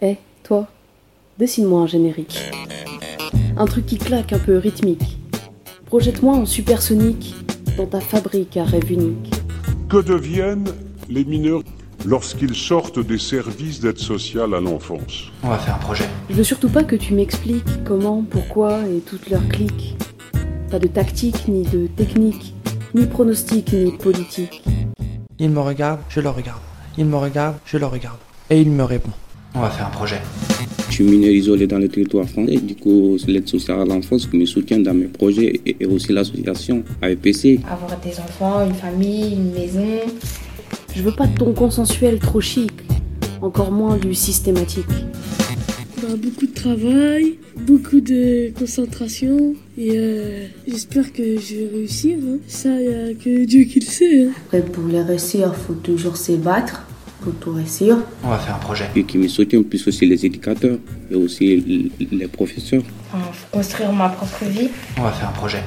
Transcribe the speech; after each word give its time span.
Eh, 0.00 0.16
toi, 0.44 0.68
dessine-moi 1.38 1.82
un 1.82 1.86
générique. 1.88 2.52
Un 3.56 3.64
truc 3.64 3.84
qui 3.84 3.98
claque 3.98 4.32
un 4.32 4.38
peu 4.38 4.56
rythmique. 4.56 5.18
Projette-moi 5.86 6.36
en 6.36 6.46
supersonique 6.46 7.34
dans 7.76 7.86
ta 7.86 7.98
fabrique 7.98 8.56
à 8.56 8.64
rêve 8.64 8.92
unique. 8.92 9.34
Que 9.88 10.00
deviennent 10.00 10.68
les 11.08 11.24
mineurs 11.24 11.62
lorsqu'ils 12.06 12.54
sortent 12.54 13.00
des 13.00 13.18
services 13.18 13.80
d'aide 13.80 13.98
sociale 13.98 14.54
à 14.54 14.60
l'enfance? 14.60 15.32
On 15.42 15.48
va 15.48 15.58
faire 15.58 15.74
un 15.74 15.78
projet. 15.78 16.04
Je 16.30 16.34
veux 16.34 16.44
surtout 16.44 16.68
pas 16.68 16.84
que 16.84 16.94
tu 16.94 17.14
m'expliques 17.14 17.82
comment, 17.84 18.22
pourquoi 18.22 18.86
et 18.86 19.00
toutes 19.00 19.28
leurs 19.30 19.48
clics. 19.48 19.96
Pas 20.70 20.78
de 20.78 20.86
tactique, 20.86 21.48
ni 21.48 21.64
de 21.64 21.88
technique, 21.88 22.54
ni 22.94 23.04
pronostic, 23.06 23.72
ni 23.72 23.90
politique. 23.90 24.62
Il 25.40 25.50
me 25.50 25.60
regarde, 25.60 25.98
je 26.08 26.20
le 26.20 26.28
regarde. 26.28 26.60
Il 26.96 27.06
me 27.06 27.16
regarde, 27.16 27.56
je 27.64 27.78
le 27.78 27.86
regarde. 27.86 28.18
Et 28.48 28.60
il 28.60 28.70
me 28.70 28.84
répond. 28.84 29.10
On 29.54 29.60
va 29.60 29.70
faire 29.70 29.86
un 29.86 29.90
projet. 29.90 30.20
Je 30.88 30.94
suis 30.94 31.04
mineur 31.04 31.30
isolé 31.30 31.66
dans 31.66 31.78
le 31.78 31.88
territoire 31.88 32.28
français. 32.28 32.56
Du 32.56 32.74
coup, 32.74 33.16
l'aide 33.26 33.48
sociale 33.48 33.80
à 33.80 33.84
l'enfance 33.84 34.32
me 34.32 34.44
soutient 34.46 34.78
dans 34.78 34.94
mes 34.94 35.06
projets 35.06 35.60
et 35.64 35.86
aussi 35.86 36.12
l'association 36.12 36.82
AEPC. 37.02 37.60
Avoir 37.70 37.98
des 38.00 38.18
enfants, 38.18 38.66
une 38.66 38.74
famille, 38.74 39.34
une 39.34 39.52
maison. 39.52 40.00
Je 40.94 41.02
veux 41.02 41.12
pas 41.12 41.26
de 41.26 41.36
ton 41.36 41.52
consensuel 41.52 42.18
trop 42.18 42.40
chic, 42.40 42.72
encore 43.40 43.70
moins 43.70 43.96
du 43.96 44.14
systématique. 44.14 44.86
Bah, 46.02 46.08
beaucoup 46.16 46.46
de 46.46 46.54
travail, 46.54 47.38
beaucoup 47.66 48.00
de 48.00 48.50
concentration 48.58 49.54
et 49.76 49.90
euh, 49.94 50.46
j'espère 50.66 51.12
que 51.12 51.38
je 51.38 51.54
vais 51.56 51.68
réussir. 51.74 52.18
Hein. 52.18 52.38
Ça, 52.46 52.70
il 52.70 52.88
n'y 52.88 52.94
a 52.94 53.14
que 53.14 53.44
Dieu 53.44 53.64
qui 53.64 53.80
le 53.80 53.86
sait. 53.86 54.22
Hein. 54.22 54.30
Après, 54.46 54.62
pour 54.62 54.84
le 54.84 55.02
réussir, 55.02 55.54
faut 55.54 55.74
toujours 55.74 56.16
se 56.16 56.32
battre 56.32 56.87
pour 57.20 57.34
tout 57.34 57.52
réussir. 57.52 57.96
On 58.24 58.28
va 58.28 58.38
faire 58.38 58.56
un 58.56 58.58
projet. 58.58 58.88
Et 58.94 59.04
qui 59.04 59.18
me 59.18 59.28
soutient 59.28 59.62
plus 59.62 59.86
aussi 59.86 60.06
les 60.06 60.24
éducateurs 60.24 60.78
et 61.10 61.14
aussi 61.14 61.90
les 61.98 62.28
professeurs. 62.28 62.82
Enfin, 63.12 63.32
faut 63.32 63.56
construire 63.58 63.92
ma 63.92 64.08
propre 64.08 64.44
vie. 64.44 64.68
On 64.96 65.02
va 65.02 65.12
faire 65.12 65.28
un 65.28 65.32
projet. 65.32 65.62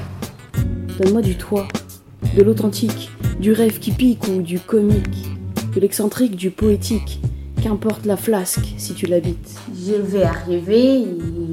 Donne-moi 0.98 1.22
du 1.22 1.36
toit, 1.36 1.68
de 2.36 2.42
l'authentique, 2.42 3.10
du 3.40 3.52
rêve 3.52 3.78
qui 3.78 3.90
pique 3.90 4.26
ou 4.28 4.42
du 4.42 4.60
comique, 4.60 5.28
de 5.74 5.80
l'excentrique, 5.80 6.36
du 6.36 6.50
poétique. 6.50 7.20
Qu'importe 7.62 8.06
la 8.06 8.16
flasque 8.16 8.74
si 8.76 8.92
tu 8.92 9.06
l'habites. 9.06 9.54
Je 9.86 9.94
vais 9.94 10.24
arriver, 10.24 11.02
et 11.02 11.06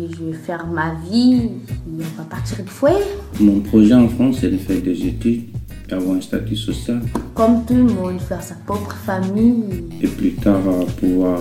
je 0.09 0.23
vais 0.23 0.33
faire 0.33 0.65
ma 0.65 0.95
vie, 1.07 1.33
et 1.35 1.51
on 1.87 2.17
va 2.17 2.23
partir 2.23 2.63
du 2.63 2.69
foyer. 2.71 2.97
Mon 3.39 3.59
projet 3.59 3.93
en 3.93 4.09
France, 4.09 4.37
c'est 4.41 4.49
de 4.49 4.57
faire 4.57 4.81
des 4.81 5.05
études 5.05 5.48
avoir 5.93 6.15
un 6.17 6.21
statut 6.21 6.55
social. 6.55 7.01
Comme 7.33 7.65
tout 7.65 7.75
le 7.75 7.83
monde, 7.83 8.19
faire 8.19 8.41
sa 8.41 8.55
propre 8.55 8.95
famille. 9.05 9.85
Et 10.01 10.07
plus 10.07 10.33
tard, 10.33 10.61
pouvoir 10.99 11.39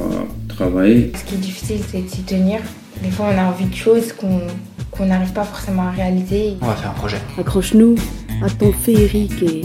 travailler. 0.49 1.13
Ce 1.17 1.25
qui 1.25 1.35
est 1.35 1.39
difficile, 1.39 1.81
c'est 1.89 2.03
de 2.03 2.09
s'y 2.09 2.23
tenir. 2.23 2.61
Des 3.03 3.11
fois, 3.11 3.27
on 3.33 3.39
a 3.39 3.45
envie 3.45 3.67
de 3.67 3.75
choses 3.75 4.13
qu'on 4.13 5.07
n'arrive 5.07 5.33
pas 5.33 5.45
forcément 5.45 5.83
à 5.83 5.91
réaliser. 5.91 6.57
On 6.61 6.67
va 6.67 6.75
faire 6.75 6.91
un 6.91 6.95
projet. 6.95 7.19
Accroche-nous 7.39 7.95
à 8.43 8.51
ton 8.51 8.73
féerique 8.73 9.43
et 9.43 9.63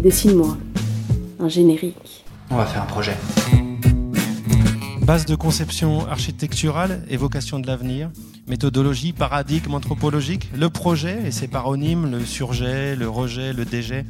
dessine-moi 0.00 0.56
un 1.40 1.48
générique. 1.48 2.24
On 2.50 2.56
va 2.56 2.66
faire 2.66 2.82
un 2.82 2.86
projet. 2.86 3.16
Base 5.02 5.24
de 5.24 5.34
conception 5.34 6.06
architecturale, 6.06 7.02
évocation 7.08 7.58
de 7.58 7.66
l'avenir, 7.66 8.10
méthodologie, 8.48 9.12
paradigme 9.12 9.74
anthropologique, 9.74 10.48
le 10.54 10.70
projet 10.70 11.26
et 11.26 11.30
ses 11.30 11.48
paronymes, 11.48 12.10
le 12.10 12.24
surjet, 12.24 12.96
le 12.96 13.08
rejet, 13.08 13.52
le 13.52 13.64
déjet. 13.64 14.04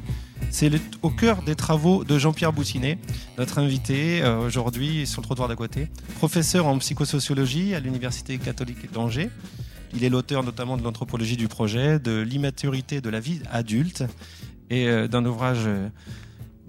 C'est 0.51 0.71
au 1.03 1.11
cœur 1.11 1.43
des 1.43 1.55
travaux 1.55 2.05
de 2.05 2.19
Jean-Pierre 2.19 2.53
Boutinet, 2.53 2.99
notre 3.37 3.59
invité 3.59 4.23
euh, 4.23 4.39
aujourd'hui 4.39 5.07
sur 5.07 5.21
le 5.21 5.27
trottoir 5.27 5.49
d'à 5.49 5.57
côté, 5.57 5.89
professeur 6.17 6.67
en 6.67 6.79
psychosociologie 6.79 7.75
à 7.75 7.81
l'Université 7.81 8.39
catholique 8.39 8.91
d'Angers. 8.93 9.31
Il 9.95 10.05
est 10.05 10.09
l'auteur 10.09 10.43
notamment 10.43 10.77
de 10.77 10.83
l'anthropologie 10.83 11.37
du 11.37 11.49
projet, 11.49 11.99
de 11.99 12.21
l'immaturité 12.21 13.01
de 13.01 13.11
la 13.11 13.21
vie 13.21 13.41
adulte 13.51 14.05
et 14.71 14.89
euh, 14.89 15.09
d'un 15.09 15.25
ouvrage 15.25 15.65
euh, 15.67 15.89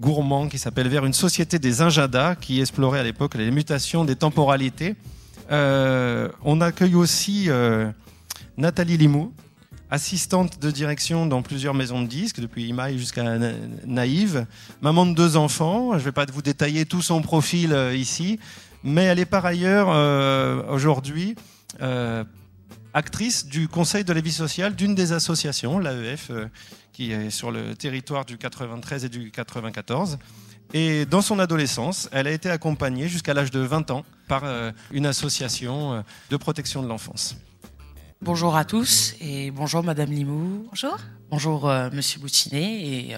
gourmand 0.00 0.48
qui 0.48 0.58
s'appelle 0.58 0.88
Vers 0.88 1.06
une 1.06 1.12
société 1.12 1.58
des 1.58 1.80
injadas, 1.82 2.34
qui 2.34 2.60
explorait 2.60 3.00
à 3.00 3.02
l'époque 3.02 3.34
les 3.34 3.50
mutations 3.50 4.04
des 4.04 4.16
temporalités. 4.16 4.96
Euh, 5.50 6.28
on 6.44 6.60
accueille 6.60 6.94
aussi 6.94 7.46
euh, 7.48 7.90
Nathalie 8.56 8.96
Limou, 8.96 9.32
assistante 9.90 10.60
de 10.60 10.70
direction 10.70 11.26
dans 11.26 11.42
plusieurs 11.42 11.74
maisons 11.74 12.02
de 12.02 12.06
disques, 12.06 12.40
depuis 12.40 12.66
Imaï 12.66 12.98
jusqu'à 12.98 13.24
Naïve, 13.84 14.46
maman 14.80 15.06
de 15.06 15.14
deux 15.14 15.36
enfants. 15.36 15.92
Je 15.92 15.98
ne 15.98 16.02
vais 16.02 16.12
pas 16.12 16.26
vous 16.26 16.42
détailler 16.42 16.86
tout 16.86 17.02
son 17.02 17.20
profil 17.20 17.72
euh, 17.72 17.94
ici, 17.94 18.38
mais 18.84 19.04
elle 19.04 19.18
est 19.18 19.26
par 19.26 19.44
ailleurs 19.44 19.88
aujourd'hui 20.68 21.34
actrice 22.92 23.46
du 23.46 23.68
Conseil 23.68 24.02
de 24.02 24.12
la 24.12 24.20
vie 24.20 24.32
sociale 24.32 24.74
d'une 24.74 24.96
des 24.96 25.12
associations, 25.12 25.78
l'AEF, 25.78 26.32
qui 26.92 27.12
est 27.12 27.30
sur 27.30 27.52
le 27.52 27.76
territoire 27.76 28.24
du 28.24 28.36
93 28.36 29.04
et 29.04 29.08
du 29.08 29.30
94. 29.30 30.18
Et 30.72 31.04
dans 31.04 31.20
son 31.20 31.38
adolescence, 31.38 32.08
elle 32.12 32.26
a 32.26 32.30
été 32.30 32.48
accompagnée 32.48 33.08
jusqu'à 33.08 33.34
l'âge 33.34 33.50
de 33.50 33.60
20 33.60 33.90
ans 33.90 34.04
par 34.28 34.44
euh, 34.44 34.70
une 34.92 35.06
association 35.06 35.94
euh, 35.94 36.00
de 36.30 36.36
protection 36.36 36.82
de 36.82 36.88
l'enfance. 36.88 37.36
Bonjour 38.22 38.54
à 38.54 38.64
tous 38.64 39.14
et 39.20 39.50
bonjour 39.50 39.82
Madame 39.82 40.10
Limou. 40.10 40.66
Bonjour. 40.68 40.98
Bonjour 41.30 41.68
euh, 41.68 41.88
Monsieur 41.92 42.20
Boutinet 42.20 42.82
et 42.82 43.16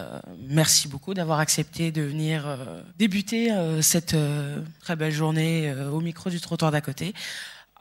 merci 0.49 0.89
beaucoup 0.89 1.13
d'avoir 1.13 1.41
accepté 1.41 1.91
de 1.91 2.03
venir 2.03 2.45
débuter 2.99 3.51
cette 3.81 4.15
très 4.81 4.97
belle 4.97 5.13
journée 5.13 5.75
au 5.93 6.01
micro 6.01 6.31
du 6.31 6.41
trottoir 6.41 6.71
d'à 6.71 6.81
côté. 6.81 7.15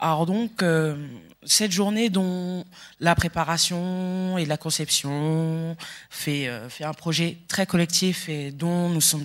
Alors 0.02 0.26
donc, 0.26 0.64
euh, 0.64 0.96
cette 1.44 1.70
journée 1.70 2.10
dont 2.10 2.64
la 2.98 3.14
préparation 3.14 4.36
et 4.36 4.44
la 4.44 4.56
conception 4.56 5.76
fait, 6.10 6.48
euh, 6.48 6.68
fait 6.68 6.82
un 6.82 6.92
projet 6.92 7.38
très 7.46 7.66
collectif 7.66 8.28
et 8.28 8.50
dont 8.50 8.88
nous 8.88 9.00
sommes, 9.00 9.24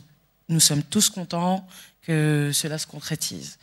nous 0.50 0.59
sommes 0.59 0.84
tous 0.84 1.09
contents 1.09 1.68
que 2.02 2.52
cela 2.53 2.78
se 2.78 2.88
concrétise. 2.88 3.58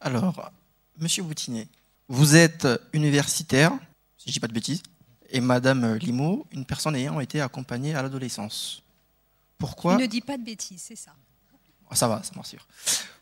Alors, 0.00 0.52
Monsieur 0.98 1.22
Boutinet, 1.22 1.68
vous 2.08 2.36
êtes 2.36 2.66
universitaire, 2.92 3.72
si 4.18 4.28
je 4.28 4.32
dis 4.32 4.40
pas 4.40 4.48
de 4.48 4.52
bêtises, 4.52 4.82
et 5.30 5.40
Madame 5.40 5.94
Limo, 5.96 6.46
une 6.52 6.64
personne 6.64 6.96
ayant 6.96 7.20
été 7.20 7.40
accompagnée 7.40 7.94
à 7.94 8.02
l'adolescence. 8.02 8.82
Pourquoi 9.58 9.96
ne 9.96 10.06
dis 10.06 10.20
pas 10.20 10.36
de 10.36 10.44
bêtises, 10.44 10.82
c'est 10.86 10.96
ça. 10.96 11.12
Ah, 11.90 11.96
ça 11.96 12.08
va, 12.08 12.22
ça 12.22 12.32
m'en 12.34 12.42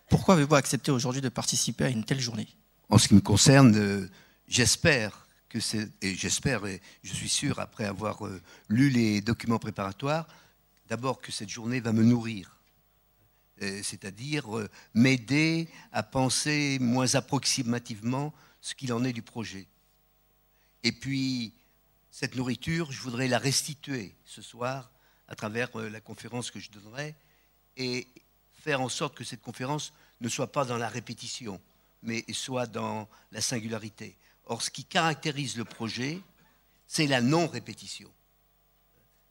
Pourquoi 0.09 0.35
avez-vous 0.35 0.55
accepté 0.55 0.91
aujourd'hui 0.91 1.21
de 1.21 1.29
participer 1.29 1.85
à 1.85 1.89
une 1.89 2.05
telle 2.05 2.21
journée? 2.21 2.49
En 2.89 2.99
ce 2.99 3.09
qui 3.09 3.15
me 3.15 3.21
concerne, 3.21 3.75
euh, 3.77 4.11
j'espère 4.49 5.27
que 5.49 5.61
c'est, 5.61 5.89
et 6.03 6.15
j'espère, 6.15 6.67
et 6.67 6.81
je 7.03 7.15
suis 7.15 7.29
sûr, 7.29 7.59
après 7.61 7.85
avoir 7.85 8.27
euh, 8.27 8.41
lu 8.69 8.91
les 8.91 9.21
documents 9.21 9.59
préparatoires, 9.59 10.27
d'abord 10.89 11.21
que 11.21 11.33
cette 11.33 11.49
journée 11.49 11.81
va 11.81 11.93
me 11.93 12.03
nourrir, 12.03 12.54
c'est-à-dire 13.61 14.47
m'aider 14.95 15.69
à 15.93 16.03
penser 16.03 16.79
moins 16.81 17.15
approximativement 17.15 18.35
ce 18.61 18.75
qu'il 18.75 18.93
en 18.93 19.05
est 19.05 19.13
du 19.13 19.23
projet. 19.23 19.67
Et 20.83 20.93
puis, 20.93 21.55
cette 22.11 22.37
nourriture, 22.37 22.93
je 22.93 23.01
voudrais 23.01 23.29
la 23.29 23.39
restituer 23.39 24.15
ce 24.25 24.43
soir 24.43 24.91
à 25.29 25.35
travers 25.35 25.77
la 25.77 26.01
conférence 26.01 26.51
que 26.51 26.61
je 26.61 26.71
donnerai 26.71 27.15
et 27.77 28.07
faire 28.53 28.81
en 28.81 28.89
sorte 28.89 29.17
que 29.17 29.25
cette 29.25 29.43
conférence 29.43 29.93
ne 30.21 30.29
soit 30.29 30.53
pas 30.53 30.65
dans 30.65 30.77
la 30.77 30.89
répétition, 30.89 31.61
mais 32.03 32.25
soit 32.33 32.67
dans 32.67 33.09
la 33.33 33.41
singularité. 33.41 34.17
Or, 34.47 34.63
ce 34.63 34.71
qui 34.71 34.85
caractérise 34.85 35.57
le 35.57 35.65
projet, 35.65 36.21
c'est 36.87 37.07
la 37.07 37.21
non-répétition. 37.21 38.11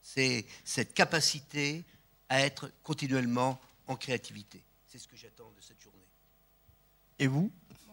C'est 0.02 0.44
cette 0.64 0.92
capacité 0.92 1.84
à 2.28 2.40
être 2.40 2.70
continuellement 2.82 3.60
en 3.86 3.96
créativité. 3.96 4.62
C'est 4.86 4.98
ce 4.98 5.08
que 5.08 5.16
j'attends 5.16 5.50
de 5.56 5.60
cette 5.60 5.80
journée. 5.80 6.06
Et 7.18 7.26
vous? 7.26 7.50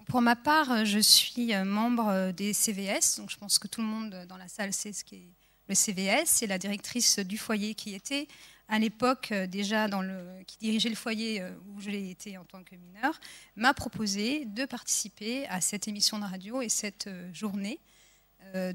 Pour 0.08 0.22
ma 0.22 0.36
part, 0.36 0.86
je 0.86 1.00
suis 1.00 1.54
membre 1.64 2.32
des 2.32 2.54
CVS, 2.54 3.18
donc 3.18 3.30
je 3.30 3.38
pense 3.38 3.60
que 3.60 3.68
tout 3.68 3.82
le 3.82 3.88
monde 3.88 4.26
dans 4.28 4.38
la 4.38 4.48
salle 4.48 4.74
sait 4.74 4.94
ce 4.94 5.04
qu'est 5.04 5.30
le 5.68 5.76
CVS. 5.76 6.26
C'est 6.26 6.48
la 6.48 6.58
directrice 6.58 7.20
du 7.20 7.38
foyer 7.38 7.76
qui 7.76 7.94
était 7.94 8.28
à 8.72 8.80
l'époque 8.80 9.32
euh, 9.34 9.48
déjà 9.48 9.88
dans 9.88 10.02
le, 10.02 10.18
qui 10.48 10.58
dirigeait 10.58 10.90
le 10.90 10.96
foyer 10.96 11.42
euh, 11.42 11.52
où 11.76 11.82
je 11.82 11.90
l'ai 11.90 12.10
été 12.10 12.38
en 12.38 12.46
tant 12.46 12.64
que 12.64 12.74
mineur, 12.76 13.20
m'a 13.58 13.74
proposé 13.74 14.46
de 14.46 14.66
participer 14.66 15.46
à 15.48 15.60
cette 15.60 15.90
émission 15.90 16.18
de 16.20 16.24
radio 16.24 16.62
et 16.62 16.70
cette 16.70 17.08
euh, 17.08 17.32
journée 17.34 17.80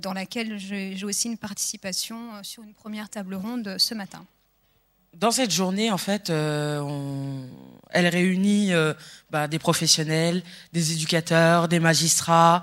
dans 0.00 0.14
laquelle 0.14 0.56
j'ai 0.58 1.04
aussi 1.04 1.28
une 1.28 1.36
participation 1.36 2.42
sur 2.42 2.62
une 2.62 2.72
première 2.72 3.10
table 3.10 3.34
ronde 3.34 3.76
ce 3.78 3.92
matin. 3.94 4.24
Dans 5.18 5.30
cette 5.30 5.50
journée, 5.50 5.90
en 5.90 5.96
fait, 5.96 6.28
elle 6.28 8.06
réunit 8.06 8.72
bah, 9.30 9.48
des 9.48 9.58
professionnels, 9.58 10.42
des 10.74 10.92
éducateurs, 10.92 11.68
des 11.68 11.80
magistrats, 11.80 12.60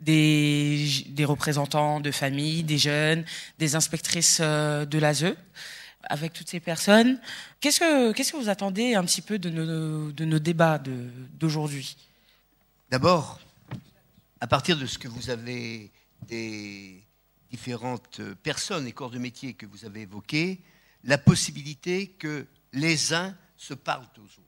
des, 0.00 1.24
représentants 1.24 1.98
de 1.98 2.12
familles, 2.12 2.62
des 2.62 2.78
jeunes, 2.78 3.24
des 3.58 3.74
inspectrices 3.74 4.40
de 4.40 4.98
l'ASE 4.98 5.34
avec 6.04 6.32
toutes 6.32 6.48
ces 6.48 6.60
personnes. 6.60 7.18
Qu'est-ce 7.58 7.80
que, 7.80 8.36
vous 8.36 8.48
attendez 8.48 8.94
un 8.94 9.04
petit 9.04 9.22
peu 9.22 9.40
de 9.40 9.50
nos, 9.50 10.12
de 10.12 10.24
nos 10.24 10.38
débats 10.38 10.78
d'aujourd'hui? 10.78 11.96
D'abord, 12.88 13.40
à 14.40 14.46
partir 14.46 14.76
de 14.76 14.86
ce 14.86 14.96
que 14.96 15.08
vous 15.08 15.28
avez 15.28 15.90
des 16.28 17.02
différentes 17.50 18.20
personnes 18.44 18.86
et 18.86 18.92
corps 18.92 19.10
de 19.10 19.18
métier 19.18 19.54
que 19.54 19.66
vous 19.66 19.84
avez 19.84 20.02
évoqués, 20.02 20.60
la 21.06 21.18
possibilité 21.18 22.08
que 22.08 22.46
les 22.72 23.14
uns 23.14 23.34
se 23.56 23.74
parlent 23.74 24.08
aux 24.18 24.22
autres. 24.22 24.42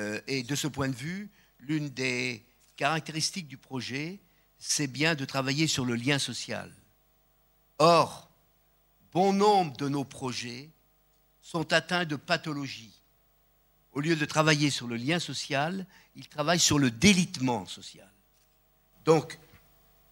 Euh, 0.00 0.20
et 0.26 0.42
de 0.42 0.54
ce 0.54 0.68
point 0.68 0.88
de 0.88 0.94
vue, 0.94 1.30
l'une 1.58 1.88
des 1.88 2.44
caractéristiques 2.76 3.48
du 3.48 3.56
projet, 3.56 4.20
c'est 4.58 4.86
bien 4.86 5.14
de 5.14 5.24
travailler 5.24 5.66
sur 5.66 5.84
le 5.84 5.96
lien 5.96 6.18
social. 6.18 6.72
Or, 7.78 8.30
bon 9.12 9.32
nombre 9.32 9.76
de 9.76 9.88
nos 9.88 10.04
projets 10.04 10.70
sont 11.40 11.72
atteints 11.72 12.04
de 12.04 12.16
pathologies. 12.16 12.94
Au 13.92 14.00
lieu 14.00 14.14
de 14.14 14.24
travailler 14.26 14.70
sur 14.70 14.86
le 14.86 14.96
lien 14.96 15.18
social, 15.18 15.86
ils 16.14 16.28
travaillent 16.28 16.60
sur 16.60 16.78
le 16.78 16.90
délitement 16.90 17.66
social. 17.66 18.10
Donc, 19.04 19.38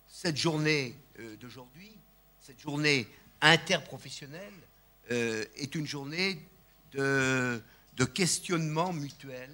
cette 0.09 0.39
journée 0.39 0.97
euh, 1.19 1.37
d'aujourd'hui, 1.37 1.93
cette 2.41 2.61
journée 2.61 3.07
interprofessionnelle, 3.43 4.55
euh, 5.11 5.45
est 5.57 5.75
une 5.75 5.87
journée 5.87 6.41
de, 6.93 7.61
questionnement 8.15 8.93
mutuel 8.93 9.51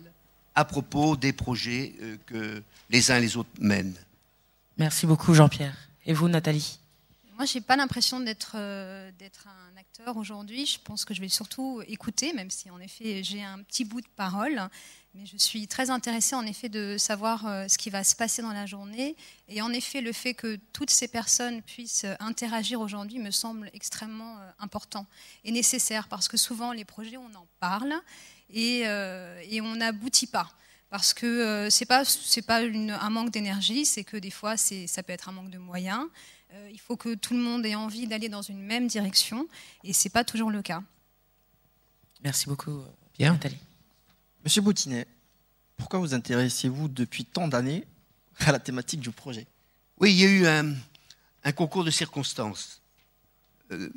à 0.54 0.64
propos 0.64 1.16
des 1.16 1.32
projets 1.32 1.94
euh, 2.02 2.16
que 2.26 2.62
les 2.90 3.10
uns 3.10 3.16
et 3.16 3.20
les 3.20 3.36
autres 3.36 3.50
mènent. 3.58 3.96
Merci 4.78 5.06
beaucoup 5.06 5.34
Jean-Pierre. 5.34 5.76
Et 6.06 6.12
vous 6.12 6.28
Nathalie? 6.28 6.78
Moi 7.42 7.48
je 7.48 7.58
n'ai 7.58 7.64
pas 7.64 7.74
l'impression 7.74 8.20
d'être 8.20 8.52
d'être 9.18 9.48
un 9.48 9.76
acteur 9.76 10.16
aujourd'hui. 10.16 10.64
Je 10.64 10.78
pense 10.78 11.04
que 11.04 11.12
je 11.12 11.20
vais 11.20 11.28
surtout 11.28 11.82
écouter, 11.88 12.32
même 12.32 12.50
si 12.50 12.70
en 12.70 12.78
effet 12.78 13.24
j'ai 13.24 13.42
un 13.42 13.60
petit 13.64 13.84
bout 13.84 14.00
de 14.00 14.06
parole. 14.14 14.62
Mais 15.14 15.26
je 15.26 15.36
suis 15.36 15.66
très 15.66 15.90
intéressée 15.90 16.36
en 16.36 16.46
effet 16.46 16.68
de 16.68 16.96
savoir 16.98 17.44
euh, 17.48 17.66
ce 17.66 17.78
qui 17.78 17.90
va 17.90 18.04
se 18.04 18.14
passer 18.14 18.42
dans 18.42 18.52
la 18.52 18.64
journée. 18.66 19.16
Et 19.48 19.60
en 19.60 19.72
effet, 19.72 20.00
le 20.02 20.12
fait 20.12 20.34
que 20.34 20.54
toutes 20.72 20.90
ces 20.90 21.08
personnes 21.08 21.62
puissent 21.62 22.04
euh, 22.04 22.14
interagir 22.20 22.80
aujourd'hui 22.80 23.18
me 23.18 23.32
semble 23.32 23.68
extrêmement 23.74 24.38
euh, 24.38 24.50
important 24.60 25.08
et 25.42 25.50
nécessaire 25.50 26.06
parce 26.06 26.28
que 26.28 26.36
souvent 26.36 26.70
les 26.70 26.84
projets, 26.84 27.16
on 27.16 27.34
en 27.34 27.48
parle 27.58 27.92
et, 28.50 28.84
on 28.86 29.74
n'aboutit 29.74 30.28
pas. 30.28 30.48
Parce 30.90 31.12
que 31.12 31.68
ce 31.70 31.82
n'est 31.82 31.86
pas, 31.86 32.04
pas 32.46 32.60
un 32.60 33.10
manque 33.10 33.30
d'énergie, 33.30 33.84
c'est 33.84 34.04
que 34.04 34.18
des 34.18 34.30
fois, 34.30 34.56
ça 34.56 35.02
peut 35.02 35.12
être 35.12 35.28
un 35.28 35.32
manque 35.32 35.50
de 35.50 35.58
moyens. 35.58 36.06
Il 36.70 36.80
faut 36.80 36.96
que 36.96 37.14
tout 37.14 37.34
le 37.34 37.40
monde 37.40 37.64
ait 37.66 37.74
envie 37.74 38.06
d'aller 38.06 38.28
dans 38.28 38.42
une 38.42 38.62
même 38.62 38.86
direction 38.86 39.48
et 39.84 39.92
ce 39.92 40.06
n'est 40.06 40.10
pas 40.10 40.24
toujours 40.24 40.50
le 40.50 40.62
cas. 40.62 40.82
Merci 42.22 42.46
beaucoup, 42.46 42.82
Pierre. 43.12 43.32
Nathalie. 43.32 43.58
Monsieur 44.44 44.62
Boutinet, 44.62 45.06
pourquoi 45.76 45.98
vous 45.98 46.14
intéressez-vous 46.14 46.88
depuis 46.88 47.24
tant 47.24 47.48
d'années 47.48 47.84
à 48.38 48.52
la 48.52 48.58
thématique 48.58 49.00
du 49.00 49.10
projet? 49.10 49.46
Oui, 49.98 50.12
il 50.12 50.18
y 50.18 50.24
a 50.24 50.28
eu 50.28 50.46
un, 50.46 51.52
concours 51.52 51.84
de 51.84 51.90
circonstances. 51.90 52.80
Euh, 53.70 53.90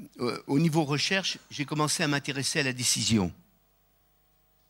au 0.48 0.60
niveau 0.60 0.84
recherche, 0.84 1.38
j'ai 1.50 1.66
commencé 1.66 2.04
à 2.04 2.08
m'intéresser 2.08 2.60
à 2.60 2.64
la 2.64 2.74
décision. 2.74 3.32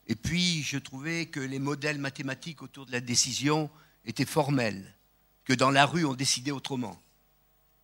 Et 0.08 0.16
puis, 0.16 0.62
je 0.64 0.78
trouvais 0.78 1.26
que 1.26 1.40
les 1.40 1.60
modèles 1.60 1.98
mathématiques 1.98 2.62
autour 2.62 2.86
de 2.86 2.92
la 2.92 3.02
décision 3.02 3.70
étaient 4.06 4.26
formels, 4.26 4.94
que 5.44 5.54
dans 5.54 5.72
la 5.72 5.86
rue, 5.86 6.06
on 6.06 6.14
décidait 6.14 6.52
autrement. 6.52 7.00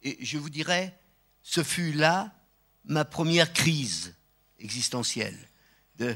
Et 0.03 0.24
je 0.24 0.38
vous 0.38 0.50
dirais, 0.50 0.98
ce 1.44 1.63
fut 1.63 1.94
là 1.94 2.33
ma 2.86 3.06
première 3.06 3.53
crise 3.53 4.15
existentielle. 4.59 5.38
De, 5.98 6.15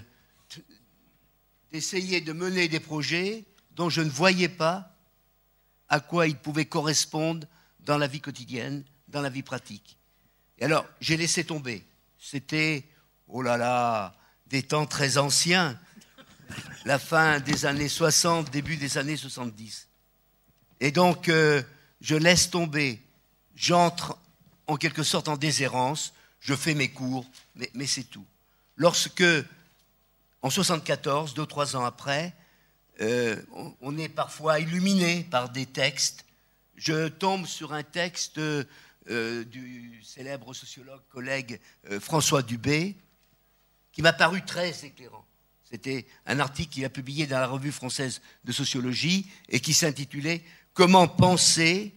d'essayer 1.72 2.22
de 2.22 2.34
mener 2.34 2.68
des 2.68 2.80
projets 2.80 3.46
dont 3.72 3.90
je 3.90 4.02
ne 4.02 4.10
voyais 4.10 4.50
pas 4.50 4.96
à 5.90 6.00
quoi 6.00 6.28
ils 6.28 6.38
pouvaient 6.38 6.66
correspondre 6.66 7.48
dans 7.82 7.98
la 7.98 8.08
vie 8.08 8.22
quotidienne, 8.22 8.84
dans 9.08 9.22
la 9.22 9.30
vie 9.30 9.44
pratique. 9.44 9.98
Et 10.58 10.66
alors, 10.66 10.86
j'ai 11.00 11.18
laissé 11.18 11.44
tomber. 11.44 11.86
C'était, 12.18 12.86
oh 13.28 13.42
là 13.42 13.58
là, 13.58 14.16
des 14.48 14.64
temps 14.64 14.86
très 14.86 15.18
anciens, 15.18 15.80
la 16.86 17.00
fin 17.00 17.40
des 17.40 17.66
années 17.66 17.90
60, 17.90 18.52
début 18.52 18.78
des 18.78 18.98
années 18.98 19.18
70. 19.18 19.88
Et 20.80 20.92
donc, 20.92 21.30
euh, 21.30 21.62
je 22.02 22.16
laisse 22.16 22.50
tomber. 22.50 23.05
J'entre 23.56 24.18
en 24.68 24.78
quelque 24.78 25.04
sorte 25.04 25.28
en 25.28 25.38
déshérence, 25.38 26.14
je 26.40 26.54
fais 26.54 26.74
mes 26.74 26.90
cours, 26.90 27.26
mais, 27.56 27.88
c'est 27.88 28.04
tout. 28.04 28.26
Lorsque 28.76 29.24
en 30.42 30.50
74, 30.50 31.34
deux, 31.34 31.46
trois 31.46 31.76
ans 31.76 31.86
après, 31.86 32.36
euh, 33.02 33.42
on, 33.82 33.98
est 33.98 34.10
parfois 34.10 34.60
illuminé 34.60 35.24
par 35.30 35.50
des 35.50 35.66
textes. 35.66 36.26
Je 36.76 37.08
tombe 37.08 37.46
sur 37.46 37.74
un 37.74 37.84
texte 37.84 38.38
euh, 38.38 39.44
du 39.46 40.02
célèbre 40.04 40.54
sociologue 40.54 41.02
collègue 41.10 41.60
euh, 41.90 42.00
François 42.00 42.42
Dubé, 42.42 42.96
qui 43.92 44.02
m'a 44.02 44.14
paru 44.14 44.44
très 44.44 44.86
éclairant. 44.86 45.26
C'était 45.64 46.06
un 46.26 46.40
article 46.40 46.74
qu'il 46.74 46.86
a 46.86 46.90
publié 46.90 47.28
dans 47.28 47.40
la 47.40 47.48
revue 47.48 47.72
française 47.72 48.22
de 48.44 48.52
sociologie 48.52 49.30
et 49.50 49.60
qui 49.60 49.74
s'intitulait 49.74 50.44
Comment 50.74 51.08
penser 51.08 51.94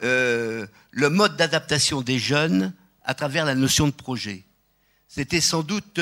le 0.00 1.08
mode 1.08 1.36
d'adaptation 1.36 2.02
des 2.02 2.18
jeunes 2.18 2.72
à 3.02 3.14
travers 3.14 3.44
la 3.44 3.54
notion 3.54 3.86
de 3.86 3.92
projet. 3.92 4.44
C'était 5.08 5.40
sans 5.40 5.62
doute 5.62 6.00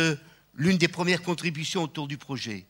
l'une 0.55 0.79
des 0.79 0.89
premières 0.89 1.23
contributions 1.23 1.83
autour 1.83 2.09
du 2.09 2.19
projet. 2.19 2.67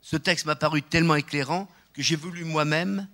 Ce 0.00 0.16
texte 0.16 0.46
m'a 0.46 0.56
paru 0.56 0.82
tellement 0.82 1.14
éclairant 1.14 1.68
que 1.92 2.02
j'ai 2.02 2.16
voulu 2.16 2.44
moi-même 2.44 3.08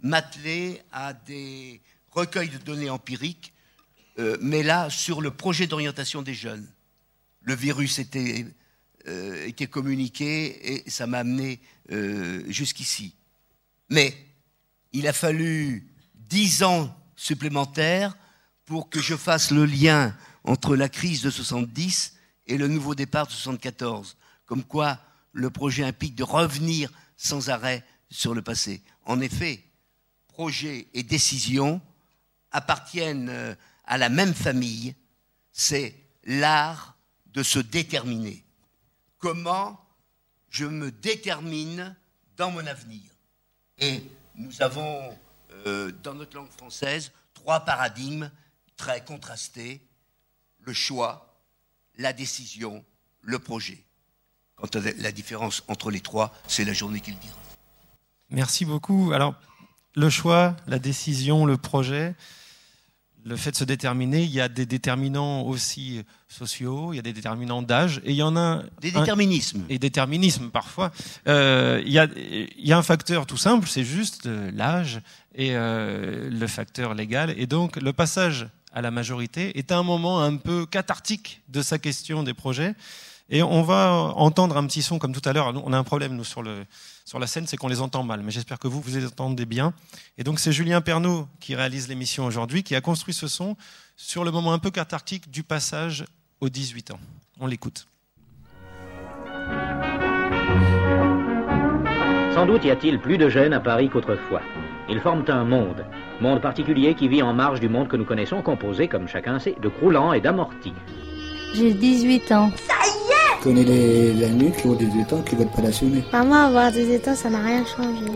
m'atteler 0.00 0.82
à 0.92 1.12
des 1.12 1.80
recueils 2.10 2.48
de 2.48 2.58
données 2.58 2.90
empiriques, 2.90 3.52
euh, 4.18 4.36
mais 4.40 4.62
là 4.62 4.90
sur 4.90 5.20
le 5.20 5.30
projet 5.30 5.66
d'orientation 5.66 6.22
des 6.22 6.34
jeunes. 6.34 6.66
Le 7.42 7.54
virus 7.54 7.98
était, 7.98 8.46
euh, 9.06 9.46
était 9.46 9.66
communiqué 9.66 10.84
et 10.86 10.90
ça 10.90 11.06
m'a 11.06 11.18
amené 11.18 11.60
euh, 11.92 12.42
jusqu'ici. 12.48 13.14
Mais 13.88 14.16
il 14.92 15.06
a 15.06 15.12
fallu 15.12 15.86
dix 16.28 16.62
ans 16.62 16.94
supplémentaires 17.16 18.16
pour 18.64 18.90
que 18.90 19.00
je 19.00 19.16
fasse 19.16 19.50
le 19.50 19.64
lien 19.64 20.14
entre 20.44 20.76
la 20.76 20.88
crise 20.88 21.22
de 21.22 21.30
70 21.30 22.14
et 22.46 22.58
le 22.58 22.68
nouveau 22.68 22.94
départ 22.94 23.26
de 23.26 23.32
74, 23.32 24.16
comme 24.44 24.64
quoi 24.64 24.98
le 25.32 25.50
projet 25.50 25.84
implique 25.84 26.14
de 26.14 26.24
revenir 26.24 26.90
sans 27.16 27.50
arrêt 27.50 27.84
sur 28.10 28.34
le 28.34 28.42
passé. 28.42 28.82
En 29.04 29.20
effet, 29.20 29.62
projet 30.28 30.88
et 30.94 31.02
décision 31.02 31.80
appartiennent 32.50 33.28
euh, 33.28 33.54
à 33.84 33.98
la 33.98 34.08
même 34.08 34.34
famille, 34.34 34.94
c'est 35.52 35.94
l'art 36.24 36.96
de 37.26 37.42
se 37.42 37.58
déterminer. 37.58 38.44
Comment 39.18 39.80
je 40.50 40.64
me 40.64 40.90
détermine 40.90 41.94
dans 42.36 42.50
mon 42.50 42.66
avenir 42.66 43.02
Et 43.78 44.02
nous 44.34 44.62
avons, 44.62 45.16
euh, 45.66 45.92
dans 46.02 46.14
notre 46.14 46.36
langue 46.36 46.50
française, 46.50 47.12
trois 47.34 47.60
paradigmes 47.60 48.30
très 48.76 49.04
contrastés. 49.04 49.80
Le 50.60 50.72
choix, 50.72 51.42
la 51.96 52.12
décision, 52.12 52.84
le 53.22 53.38
projet. 53.38 53.84
Quant 54.56 54.68
à 54.74 54.80
la 54.80 55.12
différence 55.12 55.62
entre 55.68 55.90
les 55.90 56.00
trois, 56.00 56.32
c'est 56.48 56.64
la 56.64 56.72
journée 56.72 57.00
qui 57.00 57.12
le 57.12 57.18
dira. 57.18 57.36
Merci 58.30 58.64
beaucoup. 58.64 59.12
Alors, 59.12 59.34
le 59.94 60.10
choix, 60.10 60.56
la 60.66 60.78
décision, 60.78 61.46
le 61.46 61.56
projet, 61.56 62.14
le 63.26 63.36
fait 63.36 63.50
de 63.50 63.56
se 63.56 63.64
déterminer, 63.64 64.22
il 64.22 64.30
y 64.30 64.40
a 64.40 64.48
des 64.48 64.66
déterminants 64.66 65.42
aussi 65.42 66.02
sociaux, 66.28 66.92
il 66.92 66.96
y 66.96 66.98
a 67.00 67.02
des 67.02 67.12
déterminants 67.12 67.60
d'âge, 67.60 68.00
et 68.04 68.12
il 68.12 68.16
y 68.16 68.22
en 68.22 68.36
a... 68.36 68.62
Des 68.80 68.92
déterminismes. 68.92 69.64
et 69.68 69.78
déterminismes, 69.80 70.50
parfois. 70.50 70.92
Euh, 71.26 71.82
il, 71.84 71.92
y 71.92 71.98
a, 71.98 72.06
il, 72.16 72.66
y 72.66 72.72
a, 72.72 72.78
un 72.78 72.82
facteur 72.82 73.26
tout 73.26 73.36
simple, 73.36 73.66
c'est 73.68 73.84
juste 73.84 74.26
euh, 74.26 74.50
l'âge 74.54 75.00
et 75.34 75.56
euh, 75.56 76.30
le 76.30 76.46
facteur 76.46 76.94
légal. 76.94 77.34
Et 77.36 77.48
donc, 77.48 77.76
le 77.76 77.92
passage 77.92 78.46
à 78.76 78.82
la 78.82 78.90
majorité, 78.90 79.58
est 79.58 79.72
un 79.72 79.82
moment 79.82 80.22
un 80.22 80.36
peu 80.36 80.66
cathartique 80.66 81.40
de 81.48 81.62
sa 81.62 81.78
question 81.78 82.22
des 82.22 82.34
projets. 82.34 82.74
Et 83.28 83.42
on 83.42 83.62
va 83.62 84.12
entendre 84.14 84.56
un 84.56 84.66
petit 84.66 84.82
son 84.82 84.98
comme 84.98 85.12
tout 85.12 85.26
à 85.28 85.32
l'heure. 85.32 85.52
On 85.64 85.72
a 85.72 85.78
un 85.78 85.84
problème, 85.84 86.14
nous, 86.14 86.24
sur, 86.24 86.42
le, 86.42 86.64
sur 87.04 87.18
la 87.18 87.26
scène, 87.26 87.46
c'est 87.46 87.56
qu'on 87.56 87.68
les 87.68 87.80
entend 87.80 88.04
mal. 88.04 88.22
Mais 88.22 88.30
j'espère 88.30 88.58
que 88.58 88.68
vous, 88.68 88.80
vous 88.80 88.96
les 88.96 89.06
entendez 89.06 89.46
bien. 89.46 89.72
Et 90.16 90.24
donc, 90.24 90.38
c'est 90.38 90.52
Julien 90.52 90.80
Pernaud 90.80 91.26
qui 91.40 91.56
réalise 91.56 91.88
l'émission 91.88 92.24
aujourd'hui, 92.24 92.62
qui 92.62 92.76
a 92.76 92.80
construit 92.80 93.14
ce 93.14 93.26
son 93.26 93.56
sur 93.96 94.24
le 94.24 94.30
moment 94.30 94.52
un 94.52 94.58
peu 94.60 94.70
cathartique 94.70 95.30
du 95.30 95.42
passage 95.42 96.04
aux 96.40 96.48
18 96.48 96.92
ans. 96.92 97.00
On 97.40 97.46
l'écoute. 97.46 97.86
Sans 102.34 102.46
doute 102.46 102.64
y 102.64 102.70
a-t-il 102.70 103.00
plus 103.00 103.18
de 103.18 103.28
jeunes 103.28 103.54
à 103.54 103.60
Paris 103.60 103.88
qu'autrefois. 103.90 104.42
Ils 104.88 105.00
forment 105.00 105.24
un 105.28 105.44
monde, 105.44 105.84
monde 106.20 106.40
particulier 106.40 106.94
qui 106.94 107.08
vit 107.08 107.22
en 107.22 107.32
marge 107.32 107.58
du 107.58 107.68
monde 107.68 107.88
que 107.88 107.96
nous 107.96 108.04
connaissons, 108.04 108.40
composé, 108.42 108.86
comme 108.86 109.08
chacun 109.08 109.40
sait, 109.40 109.56
de 109.60 109.68
croulants 109.68 110.12
et 110.12 110.20
d'amortis. 110.20 110.74
J'ai 111.54 111.72
18 111.72 112.32
ans. 112.32 112.50
Ça 112.68 112.75
connais 113.46 113.64
les 113.64 114.24
amis 114.24 114.50
qui 114.50 114.66
ont 114.66 114.72
18 114.74 115.12
ans 115.12 115.22
qui 115.22 115.36
veulent 115.36 115.46
pas 115.54 115.62
l'assumer. 115.62 116.02
Maman, 116.12 116.46
avoir 116.46 116.72
18 116.72 117.08
ans, 117.08 117.14
ça 117.14 117.30
n'a 117.30 117.40
rien 117.42 117.64
changé. 117.64 118.10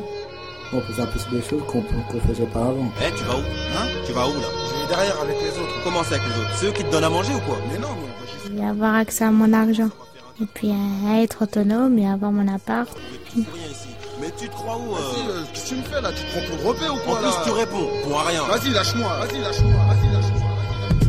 On 0.73 0.81
peut 0.81 0.93
faire 0.93 1.09
plus 1.11 1.25
des 1.31 1.43
choses 1.43 1.63
qu'on 1.69 1.83
faisait 2.29 2.47
pas 2.47 2.61
avant. 2.61 2.91
Eh, 3.01 3.13
tu 3.17 3.23
vas 3.25 3.35
où? 3.37 3.39
Hein? 3.39 3.87
Tu 4.07 4.13
vas 4.13 4.27
où 4.27 4.33
là? 4.35 4.49
Je 4.67 4.81
vais 4.83 4.89
derrière 4.89 5.21
avec 5.23 5.37
les 5.41 5.51
autres. 5.61 5.75
Comment 5.85 6.03
ça 6.03 6.17
avec 6.17 6.23
les 6.29 6.41
autres? 6.43 6.51
C'est 6.57 6.67
eux 6.67 6.73
qui 6.73 6.83
te 6.85 6.91
donnent 6.91 7.05
à 7.05 7.11
manger 7.11 7.33
ou 7.35 7.41
quoi? 7.49 7.59
Mais 7.73 7.79
non, 7.79 7.95
Et 8.61 8.67
avoir 8.69 8.95
accès 8.97 9.25
à 9.25 9.31
mon 9.31 9.53
argent. 9.53 9.91
Et 10.43 10.47
puis 10.53 10.73
à 10.73 11.23
être 11.23 11.43
autonome 11.43 11.97
et 11.99 12.09
avoir 12.09 12.33
mon 12.33 12.49
appart. 12.53 12.89
Mais 13.37 14.31
tu 14.37 14.49
te 14.49 14.53
crois 14.55 14.77
où 14.79 14.91
Vas-y, 14.95 15.53
qu'est-ce 15.53 15.63
que 15.65 15.69
tu 15.69 15.75
me 15.77 15.83
fais 15.83 16.01
là? 16.01 16.11
Tu 16.13 16.23
te 16.25 16.31
prends 16.31 16.57
pour 16.57 16.69
repé 16.71 16.89
ou 16.89 16.97
quoi 17.05 17.19
En 17.19 17.23
là? 17.23 17.31
plus, 17.31 17.51
tu 17.51 17.57
réponds 17.57 17.87
pour 18.03 18.21
rien. 18.21 18.43
Vas-y, 18.45 18.71
lâche-moi, 18.73 19.09
vas-y, 19.21 19.41
lâche-moi, 19.41 19.73
vas-y, 19.89 20.13
lâche-moi. 20.13 20.51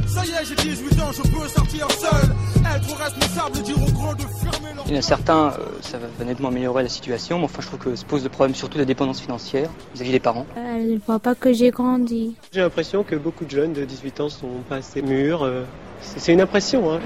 Ça 0.08 0.26
y 0.26 0.30
est, 0.30 0.46
j'ai 0.46 0.56
18 0.56 1.02
ans, 1.02 1.12
je 1.12 1.22
peux 1.24 1.48
sortir 1.48 1.88
seul. 1.92 2.30
Être 2.76 2.98
responsable, 2.98 3.62
dire 3.64 3.76
aux 3.82 3.92
grands 3.92 4.14
de 4.14 4.22
fermer 4.22 4.74
leur... 4.76 4.86
Il 4.88 4.94
y 4.94 4.96
en 4.96 5.00
a 5.00 5.02
certains, 5.02 5.48
euh, 5.48 5.66
ça 5.82 5.98
va 5.98 6.26
nettement 6.26 6.48
améliorer 6.50 6.84
la 6.84 6.90
situation, 6.90 7.38
mais 7.40 7.46
enfin 7.46 7.62
je 7.62 7.68
trouve 7.68 7.80
que 7.80 7.96
se 7.96 8.06
pose 8.06 8.24
le 8.24 8.30
problème 8.30 8.56
surtout 8.56 8.76
de 8.76 8.80
la 8.80 8.86
dépendance 8.86 9.20
financière 9.20 9.70
vis-à-vis 9.94 10.12
des 10.12 10.20
parents. 10.20 10.46
Elle 10.56 11.00
voit 11.06 11.20
pas 11.20 11.36
que 11.36 11.52
j'ai 11.54 11.70
grandi. 11.72 12.36
J'ai 12.54 12.62
l'impression 12.62 13.04
que 13.04 13.16
beaucoup 13.16 13.46
de 13.46 13.50
jeunes 13.52 13.74
de 13.74 13.84
18 13.84 14.22
ans 14.22 14.30
sont 14.30 14.48
pas 14.70 14.78
assez 14.78 15.02
mûrs. 15.02 15.44
euh, 15.44 15.64
C'est 16.02 16.20
c'est 16.20 16.34
une 16.34 16.42
impression. 16.42 16.92
Hein. 16.94 17.00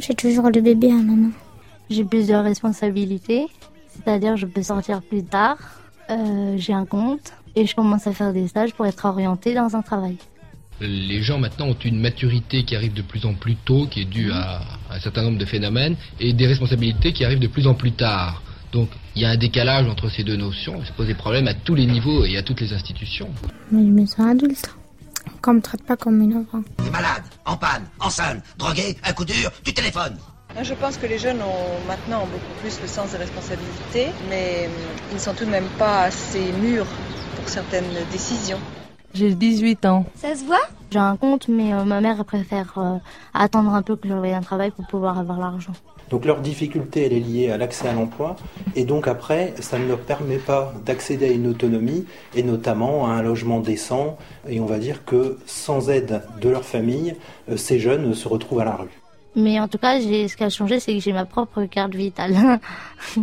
J'ai 0.00 0.14
toujours 0.14 0.50
le 0.50 0.60
bébé 0.60 0.90
à 0.90 0.94
maman. 0.96 1.30
J'ai 1.88 2.04
plus 2.04 2.26
de 2.26 2.34
responsabilités, 2.34 3.46
c'est-à-dire 3.88 4.36
je 4.36 4.44
peux 4.46 4.62
sortir 4.62 5.00
plus 5.00 5.24
tard, 5.24 5.56
euh, 6.10 6.54
j'ai 6.58 6.74
un 6.74 6.84
compte 6.84 7.32
et 7.56 7.64
je 7.64 7.74
commence 7.74 8.06
à 8.06 8.12
faire 8.12 8.34
des 8.34 8.46
stages 8.48 8.74
pour 8.74 8.84
être 8.86 9.06
orientée 9.06 9.54
dans 9.54 9.74
un 9.74 9.80
travail. 9.82 10.18
Les 10.80 11.22
gens 11.22 11.38
maintenant 11.38 11.66
ont 11.66 11.78
une 11.84 12.00
maturité 12.00 12.62
qui 12.64 12.76
arrive 12.76 12.92
de 12.92 13.02
plus 13.02 13.26
en 13.26 13.34
plus 13.34 13.56
tôt, 13.56 13.86
qui 13.90 14.02
est 14.02 14.04
due 14.04 14.30
à 14.32 14.62
un 14.90 15.00
certain 15.00 15.22
nombre 15.22 15.38
de 15.38 15.44
phénomènes, 15.44 15.96
et 16.20 16.32
des 16.32 16.46
responsabilités 16.46 17.12
qui 17.12 17.24
arrivent 17.24 17.40
de 17.40 17.48
plus 17.48 17.66
en 17.66 17.74
plus 17.74 17.92
tard. 17.92 18.42
Donc 18.72 18.90
il 19.16 19.22
y 19.22 19.24
a 19.24 19.30
un 19.30 19.36
décalage 19.36 19.88
entre 19.88 20.08
ces 20.08 20.24
deux 20.24 20.36
notions, 20.36 20.84
ça 20.84 20.92
pose 20.92 21.06
des 21.06 21.14
problèmes 21.14 21.48
à 21.48 21.54
tous 21.54 21.74
les 21.74 21.86
niveaux 21.86 22.24
et 22.24 22.36
à 22.36 22.42
toutes 22.42 22.60
les 22.60 22.72
institutions. 22.72 23.28
Mais 23.72 23.82
je 23.82 23.90
me 23.90 24.06
sens 24.06 24.30
adulte. 24.30 24.74
Qu'on 25.42 25.54
me 25.54 25.60
traite 25.60 25.82
pas 25.82 25.96
comme 25.96 26.20
une 26.22 26.36
enfant. 26.36 26.62
T'es 26.82 26.90
malade, 26.90 27.22
en 27.44 27.56
panne, 27.56 27.84
en 28.00 28.10
sonne, 28.10 28.40
drogué, 28.56 28.96
un 29.04 29.12
coup 29.12 29.24
dur, 29.24 29.50
tu 29.62 29.72
téléphones. 29.72 30.16
Je 30.62 30.74
pense 30.74 30.96
que 30.96 31.06
les 31.06 31.18
jeunes 31.18 31.40
ont 31.42 31.86
maintenant 31.86 32.20
beaucoup 32.20 32.60
plus 32.60 32.80
le 32.80 32.88
sens 32.88 33.12
des 33.12 33.18
responsabilités, 33.18 34.08
mais 34.28 34.66
hum, 34.66 34.72
ils 35.10 35.14
ne 35.14 35.20
sont 35.20 35.34
tout 35.34 35.44
de 35.44 35.50
même 35.50 35.68
pas 35.78 36.04
assez 36.04 36.52
mûrs 36.60 36.86
pour 37.36 37.48
certaines 37.48 37.92
décisions. 38.10 38.58
J'ai 39.18 39.34
18 39.34 39.84
ans. 39.86 40.06
Ça 40.14 40.36
se 40.36 40.44
voit? 40.44 40.62
J'ai 40.92 41.00
un 41.00 41.16
compte, 41.16 41.48
mais 41.48 41.74
euh, 41.74 41.82
ma 41.82 42.00
mère 42.00 42.24
préfère 42.24 42.74
euh, 42.76 42.98
attendre 43.34 43.74
un 43.74 43.82
peu 43.82 43.96
que 43.96 44.06
j'aurai 44.08 44.32
un 44.32 44.42
travail 44.42 44.70
pour 44.70 44.86
pouvoir 44.86 45.18
avoir 45.18 45.40
l'argent. 45.40 45.72
Donc 46.08 46.24
leur 46.24 46.40
difficulté, 46.40 47.04
elle 47.04 47.12
est 47.12 47.18
liée 47.18 47.50
à 47.50 47.56
l'accès 47.56 47.88
à 47.88 47.94
l'emploi, 47.94 48.36
et 48.76 48.84
donc 48.84 49.08
après, 49.08 49.54
ça 49.58 49.76
ne 49.76 49.88
leur 49.88 49.98
permet 49.98 50.36
pas 50.36 50.72
d'accéder 50.86 51.30
à 51.30 51.32
une 51.32 51.48
autonomie, 51.48 52.06
et 52.36 52.44
notamment 52.44 53.08
à 53.08 53.14
un 53.14 53.22
logement 53.22 53.58
décent, 53.58 54.16
et 54.48 54.60
on 54.60 54.66
va 54.66 54.78
dire 54.78 55.04
que 55.04 55.38
sans 55.46 55.90
aide 55.90 56.22
de 56.40 56.48
leur 56.48 56.64
famille, 56.64 57.16
euh, 57.50 57.56
ces 57.56 57.80
jeunes 57.80 58.14
se 58.14 58.28
retrouvent 58.28 58.60
à 58.60 58.64
la 58.64 58.76
rue. 58.76 59.00
Mais 59.34 59.58
en 59.58 59.66
tout 59.66 59.78
cas, 59.78 59.98
ce 60.00 60.36
qui 60.36 60.44
a 60.44 60.48
changé, 60.48 60.78
c'est 60.78 60.94
que 60.94 61.00
j'ai 61.00 61.12
ma 61.12 61.24
propre 61.24 61.64
carte 61.64 61.96
vitale. 61.96 62.60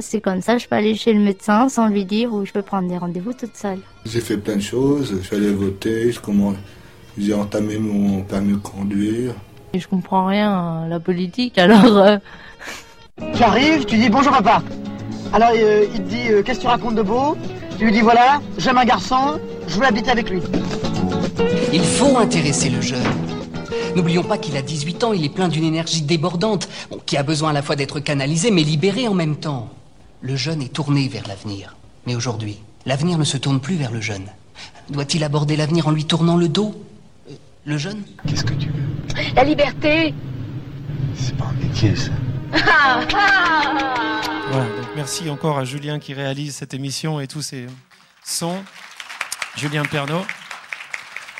c'est 0.00 0.20
comme 0.20 0.40
ça, 0.42 0.58
je 0.58 0.66
peux 0.66 0.76
aller 0.76 0.94
chez 0.94 1.12
le 1.12 1.20
médecin 1.20 1.68
sans 1.68 1.88
lui 1.88 2.04
dire 2.04 2.32
ou 2.32 2.44
je 2.44 2.52
peux 2.52 2.62
prendre 2.62 2.88
des 2.88 2.98
rendez-vous 2.98 3.32
toute 3.32 3.56
seule. 3.56 3.78
J'ai 4.06 4.20
fait 4.20 4.36
plein 4.36 4.56
de 4.56 4.60
choses, 4.62 5.14
je 5.20 5.26
suis 5.26 5.36
allé 5.36 5.50
voter, 5.52 6.12
je 6.12 6.20
commence- 6.20 6.56
j'ai 7.18 7.34
entamé 7.34 7.78
mon 7.78 8.22
permis 8.22 8.52
de 8.54 8.58
conduire. 8.58 9.32
Et 9.72 9.78
je 9.80 9.86
comprends 9.88 10.26
rien 10.26 10.50
à 10.84 10.86
la 10.88 11.00
politique, 11.00 11.58
alors... 11.58 11.96
euh, 11.98 12.18
Tu 13.34 13.42
arrives, 13.42 13.84
tu 13.84 13.96
dis 13.96 14.08
bonjour 14.08 14.32
papa. 14.32 14.62
Alors 15.32 15.50
euh, 15.54 15.84
il 15.94 16.02
te 16.02 16.08
dit 16.08 16.28
euh, 16.30 16.42
qu'est-ce 16.42 16.58
que 16.58 16.62
tu 16.64 16.68
racontes 16.68 16.94
de 16.96 17.02
beau? 17.02 17.36
Tu 17.78 17.84
lui 17.84 17.92
dis 17.92 18.00
voilà, 18.00 18.40
j'aime 18.58 18.78
un 18.78 18.84
garçon, 18.84 19.38
je 19.68 19.78
veux 19.78 19.84
habiter 19.86 20.10
avec 20.10 20.28
lui. 20.30 20.40
Il 21.72 21.82
faut 21.84 22.16
intéresser 22.18 22.68
le 22.70 22.80
jeune. 22.80 23.02
N'oublions 23.96 24.22
pas 24.22 24.38
qu'il 24.38 24.56
a 24.56 24.62
18 24.62 25.04
ans, 25.04 25.12
il 25.12 25.24
est 25.24 25.34
plein 25.34 25.48
d'une 25.48 25.64
énergie 25.64 26.02
débordante, 26.02 26.68
bon, 26.90 26.98
qui 27.04 27.16
a 27.16 27.22
besoin 27.22 27.50
à 27.50 27.52
la 27.52 27.62
fois 27.62 27.76
d'être 27.76 28.00
canalisé 28.00 28.50
mais 28.50 28.62
libéré 28.62 29.08
en 29.08 29.14
même 29.14 29.36
temps. 29.36 29.68
Le 30.22 30.36
jeune 30.36 30.62
est 30.62 30.72
tourné 30.72 31.08
vers 31.08 31.26
l'avenir. 31.26 31.76
Mais 32.06 32.14
aujourd'hui, 32.14 32.58
l'avenir 32.86 33.18
ne 33.18 33.24
se 33.24 33.36
tourne 33.36 33.60
plus 33.60 33.76
vers 33.76 33.90
le 33.90 34.00
jeune. 34.00 34.26
Doit-il 34.90 35.24
aborder 35.24 35.56
l'avenir 35.56 35.88
en 35.88 35.90
lui 35.92 36.04
tournant 36.04 36.36
le 36.36 36.48
dos? 36.48 36.84
Euh, 37.30 37.34
Le 37.64 37.78
jeune? 37.78 38.02
Qu'est-ce 38.26 38.44
que 38.44 38.54
tu 38.54 38.68
veux? 38.68 39.24
La 39.34 39.44
liberté 39.44 40.14
C'est 41.14 41.36
pas 41.36 41.46
un 41.46 41.52
métier 41.52 41.94
ça. 41.96 42.10
Voilà, 44.50 44.66
donc 44.76 44.88
merci 44.96 45.30
encore 45.30 45.58
à 45.58 45.64
Julien 45.64 45.98
qui 45.98 46.12
réalise 46.12 46.54
cette 46.56 46.74
émission 46.74 47.20
et 47.20 47.26
tous 47.28 47.42
ces 47.42 47.66
sons. 48.24 48.62
Julien 49.56 49.84
Pernaud. 49.84 50.24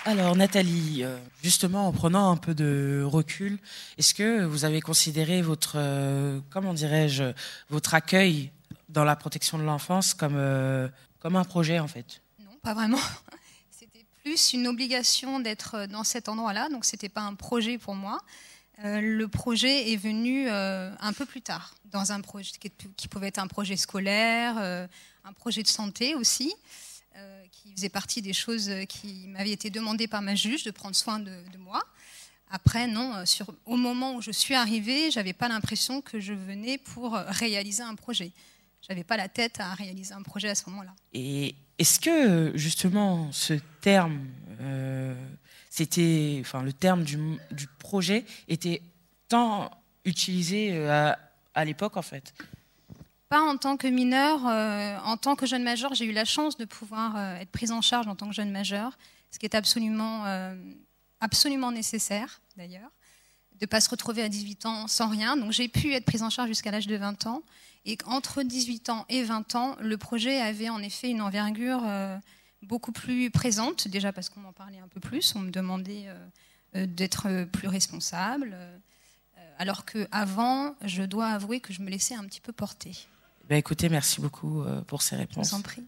Alors 0.06 0.34
Nathalie, 0.37 1.00
euh, 1.02 1.18
justement 1.42 1.87
en 1.88 1.92
prenant 1.92 2.30
un 2.30 2.37
peu 2.37 2.54
de 2.54 3.02
recul, 3.04 3.58
est-ce 3.99 4.14
que 4.14 4.44
vous 4.44 4.64
avez 4.64 4.80
considéré 4.80 5.42
votre, 5.42 5.75
euh, 5.76 6.38
comment 6.50 6.72
dirais-je, 6.72 7.25
votre 7.68 7.94
accueil 7.94 8.50
dans 8.90 9.04
la 9.04 9.16
protection 9.16 9.59
de 9.59 9.62
l'enfance 9.62 10.14
comme, 10.14 10.37
euh, 10.37 10.88
comme 11.18 11.37
un 11.37 11.44
projet 11.44 11.78
en 11.78 11.88
fait 11.88 12.23
Non, 12.38 12.56
pas 12.62 12.75
vraiment. 12.75 12.99
C'était 13.70 14.04
plus 14.23 14.52
une 14.52 14.66
obligation 14.66 15.40
d'être 15.40 15.87
dans 15.87 16.04
cet 16.04 16.28
endroit-là, 16.28 16.68
donc 16.68 16.85
c'était 16.85 17.09
pas 17.09 17.23
un 17.23 17.35
projet 17.35 17.78
pour 17.78 17.94
moi. 17.94 18.20
Euh, 18.85 19.00
le 19.00 19.28
projet 19.28 19.92
est 19.92 19.97
venu 19.97 20.49
euh, 20.49 20.90
un 21.00 21.12
peu 21.12 21.26
plus 21.26 21.42
tard, 21.42 21.75
dans 21.87 22.12
un 22.12 22.20
projet 22.20 22.52
qui, 22.97 23.09
pouvait 23.09 23.28
être 23.28 23.38
un 23.38 23.47
projet 23.47 23.76
scolaire, 23.76 24.56
euh, 24.59 24.87
un 25.25 25.32
projet 25.32 25.62
de 25.62 25.68
santé 25.68 26.14
aussi, 26.14 26.54
euh, 27.16 27.44
qui 27.50 27.73
faisait 27.73 27.88
partie 27.88 28.23
des 28.23 28.32
choses 28.32 28.70
qui 28.88 29.26
m'avaient 29.28 29.50
été 29.50 29.68
demandées 29.68 30.09
par 30.09 30.23
ma 30.23 30.35
juge 30.35 30.64
de 30.64 30.70
prendre 30.70 30.94
soin 30.97 31.18
de, 31.18 31.42
moi. 31.59 31.82
Après, 32.50 32.87
non, 32.87 33.14
euh, 33.14 33.25
au 33.64 33.76
moment 33.76 34.14
où 34.14 34.23
je 34.23 34.32
suis 34.32 34.54
arrivée, 34.54 35.11
j'avais 35.11 35.32
pas 35.32 35.49
l'impression 35.49 36.00
que 36.00 36.18
je 36.18 36.32
venais 36.32 36.78
pour 36.78 37.14
euh, 37.14 37.25
réaliser 37.28 37.82
un 37.82 37.94
projet. 37.94 38.32
J'avais 38.90 39.04
pas 39.04 39.16
la 39.16 39.28
tête 39.28 39.61
à 39.61 39.73
réaliser 39.73 40.12
un 40.14 40.23
projet 40.23 40.49
à 40.49 40.56
ce 40.56 40.68
moment-là. 40.68 40.92
Et 41.12 41.54
est-ce 41.78 42.00
que 42.00 42.50
justement 42.56 43.30
ce 43.30 43.54
terme, 43.80 44.26
euh, 44.61 45.14
c'était, 45.70 46.38
enfin 46.40 46.64
le 46.64 46.73
terme 46.73 47.04
du, 47.04 47.16
du 47.52 47.68
projet 47.78 48.25
était 48.49 48.82
tant 49.28 49.70
utilisé 50.04 50.73
euh, 50.73 50.90
à, 50.90 51.18
à 51.54 51.64
l'époque 51.64 51.97
en 51.97 52.02
fait? 52.02 52.35
Pas 53.28 53.40
en 53.40 53.56
tant 53.56 53.76
que 53.76 53.87
mineur, 53.87 54.44
euh, 54.49 54.99
en 55.04 55.16
tant 55.16 55.37
que 55.37 55.47
jeune 55.47 55.62
majeur, 55.62 55.94
j'ai 55.94 56.06
eu 56.06 56.12
la 56.12 56.25
chance 56.25 56.56
de 56.56 56.64
pouvoir 56.64 57.16
euh, 57.16 57.37
être 57.37 57.52
prise 57.52 57.70
en 57.70 57.82
charge 57.82 58.09
en 58.09 58.16
tant 58.16 58.26
que 58.26 58.35
jeune 58.35 58.50
majeur, 58.50 58.99
ce 59.30 59.38
qui 59.38 59.47
est 59.47 59.54
absolument, 59.54 60.25
absolument 61.20 61.70
nécessaire 61.70 62.40
d'ailleurs, 62.56 62.90
de 63.61 63.64
ne 63.64 63.69
pas 63.69 63.81
se 63.81 63.90
retrouver 63.90 64.23
à 64.23 64.29
18 64.29 64.67
ans 64.67 64.87
sans 64.88 65.09
rien. 65.09 65.37
Donc 65.37 65.52
j'ai 65.52 65.69
pu 65.69 65.93
être 65.95 66.05
prise 66.05 66.23
en 66.23 66.31
charge 66.31 66.49
jusqu'à 66.49 66.71
l'âge 66.71 66.87
de 66.87 66.97
20 66.97 67.26
ans. 67.26 67.43
Et 67.87 67.97
entre 68.07 68.43
18 68.43 68.90
ans 68.90 69.07
et 69.09 69.23
20 69.23 69.55
ans, 69.55 69.76
le 69.81 69.97
projet 69.97 70.40
avait 70.40 70.69
en 70.69 70.83
effet 70.83 71.11
une 71.11 71.23
envergure 71.23 71.83
euh, 71.87 72.17
beaucoup 72.62 72.93
plus 72.93 73.31
présente, 73.31 73.88
déjà 73.88 74.12
parce 74.12 74.29
qu'on 74.29 74.40
m'en 74.40 74.52
parlait 74.52 74.79
un 74.79 74.88
peu 74.88 75.00
plus, 75.00 75.35
on 75.35 75.38
me 75.40 75.50
demandait 75.50 76.05
euh, 76.09 76.14
euh, 76.76 76.87
d'être 76.87 77.45
plus 77.52 77.69
responsable. 77.69 78.50
euh, 78.55 78.76
alors 79.59 79.85
qu'avant, 79.85 80.75
je 80.85 81.02
dois 81.02 81.29
avouer 81.29 81.61
que 81.61 81.73
je 81.73 81.81
me 81.83 81.90
laissais 81.90 82.14
un 82.14 82.25
petit 82.25 82.40
peu 82.40 82.52
porter. 82.52 82.93
Ben 83.49 83.57
écoutez, 83.57 83.88
merci 83.88 84.21
beaucoup 84.21 84.62
pour 84.87 85.02
ces 85.02 85.17
Je 85.17 85.21
réponses. 85.21 85.50
vous 85.50 85.57
en 85.59 85.62
prie. 85.62 85.83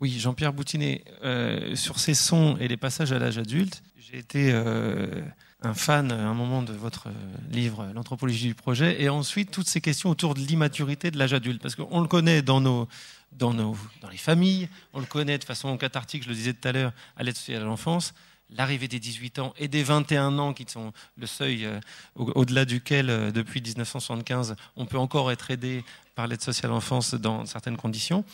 Oui, 0.00 0.18
Jean-Pierre 0.18 0.52
Boutinet, 0.52 1.02
euh, 1.24 1.74
sur 1.74 1.98
ces 1.98 2.12
sons 2.14 2.56
et 2.60 2.68
les 2.68 2.76
passages 2.76 3.10
à 3.12 3.18
l'âge 3.18 3.38
adulte, 3.38 3.82
j'ai 3.96 4.18
été 4.18 4.52
euh, 4.52 5.22
un 5.62 5.74
fan 5.74 6.12
à 6.12 6.16
un 6.28 6.34
moment 6.34 6.62
de 6.62 6.72
votre 6.72 7.08
euh, 7.08 7.12
livre 7.50 7.86
L'anthropologie 7.94 8.48
du 8.48 8.54
projet, 8.54 9.00
et 9.02 9.08
ensuite 9.08 9.50
toutes 9.50 9.68
ces 9.68 9.80
questions 9.80 10.10
autour 10.10 10.34
de 10.34 10.40
l'immaturité 10.40 11.10
de 11.10 11.18
l'âge 11.18 11.32
adulte, 11.32 11.62
parce 11.62 11.74
qu'on 11.74 12.00
le 12.00 12.08
connaît 12.08 12.42
dans 12.42 12.60
nos, 12.60 12.88
dans 13.32 13.52
nos, 13.54 13.76
dans 14.02 14.08
les 14.10 14.18
familles, 14.18 14.68
on 14.92 15.00
le 15.00 15.06
connaît 15.06 15.38
de 15.38 15.44
façon 15.44 15.76
cathartique, 15.78 16.24
je 16.24 16.28
le 16.28 16.34
disais 16.34 16.52
tout 16.52 16.68
à 16.68 16.72
l'heure, 16.72 16.92
à 17.16 17.22
l'aide 17.22 17.36
sociale 17.36 17.62
à 17.62 17.64
l'enfance. 17.64 18.12
L'arrivée 18.50 18.86
des 18.86 19.00
18 19.00 19.40
ans 19.40 19.54
et 19.58 19.66
des 19.66 19.82
21 19.82 20.38
ans, 20.38 20.52
qui 20.52 20.64
sont 20.68 20.92
le 21.16 21.26
seuil 21.26 21.64
euh, 21.64 21.80
au- 22.14 22.30
au-delà 22.36 22.64
duquel, 22.64 23.10
euh, 23.10 23.32
depuis 23.32 23.60
1975, 23.60 24.54
on 24.76 24.86
peut 24.86 24.98
encore 24.98 25.32
être 25.32 25.50
aidé 25.50 25.84
par 26.14 26.28
l'aide 26.28 26.40
sociale 26.42 26.70
à 26.70 26.74
l'enfance 26.74 27.14
dans 27.14 27.44
certaines 27.44 27.76
conditions 27.76 28.24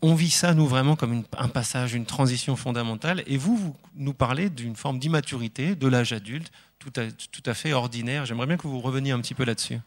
on 0.00 0.14
vit 0.14 0.30
ça, 0.30 0.54
nous, 0.54 0.66
vraiment 0.66 0.94
comme 0.96 1.24
un 1.36 1.48
passage, 1.48 1.94
une 1.94 2.06
transition 2.06 2.54
fondamentale. 2.56 3.24
Et 3.26 3.36
vous, 3.36 3.56
vous 3.56 3.76
nous 3.94 4.14
parlez 4.14 4.48
d'une 4.48 4.76
forme 4.76 4.98
d'immaturité 4.98 5.74
de 5.74 5.86
l'âge 5.88 6.12
adulte, 6.12 6.52
tout 6.78 6.92
à, 6.96 7.10
tout 7.10 7.42
à 7.46 7.54
fait 7.54 7.72
ordinaire. 7.72 8.24
J'aimerais 8.24 8.46
bien 8.46 8.56
que 8.56 8.68
vous 8.68 8.80
reveniez 8.80 9.10
un 9.10 9.20
petit 9.20 9.34
peu 9.34 9.44
là-dessus. 9.44 9.78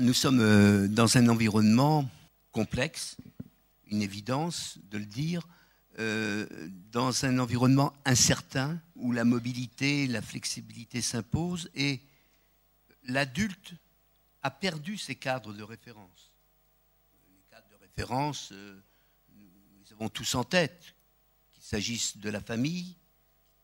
Nous 0.00 0.14
sommes 0.14 0.40
euh, 0.40 0.88
dans 0.88 1.16
un 1.16 1.28
environnement 1.28 2.08
complexe, 2.52 3.16
une 3.90 4.02
évidence 4.02 4.78
de 4.90 4.98
le 4.98 5.06
dire, 5.06 5.46
euh, 5.98 6.46
dans 6.92 7.24
un 7.24 7.38
environnement 7.40 7.92
incertain 8.04 8.80
où 8.94 9.10
la 9.12 9.24
mobilité, 9.24 10.06
la 10.06 10.22
flexibilité 10.22 11.00
s'imposent 11.00 11.70
et 11.74 12.00
l'adulte 13.04 13.74
a 14.42 14.50
perdu 14.50 14.96
ses 14.96 15.16
cadres 15.16 15.52
de 15.52 15.62
référence. 15.64 16.32
Les 17.32 17.42
cadres 17.50 17.68
de 17.70 17.76
référence 17.76 18.50
euh, 18.52 18.80
avons 19.98 20.08
tous 20.08 20.36
en 20.36 20.44
tête 20.44 20.94
qu'il 21.52 21.64
s'agisse 21.64 22.18
de 22.18 22.30
la 22.30 22.40
famille. 22.40 22.94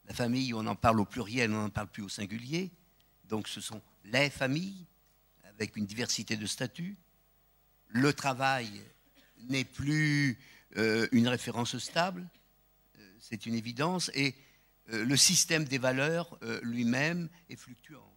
La 0.08 0.14
famille, 0.14 0.52
on 0.52 0.66
en 0.66 0.74
parle 0.74 0.98
au 0.98 1.04
pluriel, 1.04 1.52
on 1.52 1.62
n'en 1.62 1.70
parle 1.70 1.86
plus 1.86 2.02
au 2.02 2.08
singulier. 2.08 2.72
Donc 3.28 3.46
ce 3.46 3.60
sont 3.60 3.80
les 4.04 4.30
familles 4.30 4.84
avec 5.44 5.76
une 5.76 5.86
diversité 5.86 6.36
de 6.36 6.46
statuts. 6.46 6.96
Le 7.88 8.12
travail 8.12 8.68
n'est 9.48 9.64
plus 9.64 10.38
euh, 10.76 11.06
une 11.12 11.28
référence 11.28 11.78
stable, 11.78 12.28
euh, 12.98 13.16
c'est 13.20 13.46
une 13.46 13.54
évidence, 13.54 14.10
et 14.14 14.34
euh, 14.90 15.04
le 15.04 15.16
système 15.16 15.64
des 15.64 15.78
valeurs 15.78 16.36
lui-même 16.62 17.28
est 17.48 17.56
fluctuant. 17.56 18.12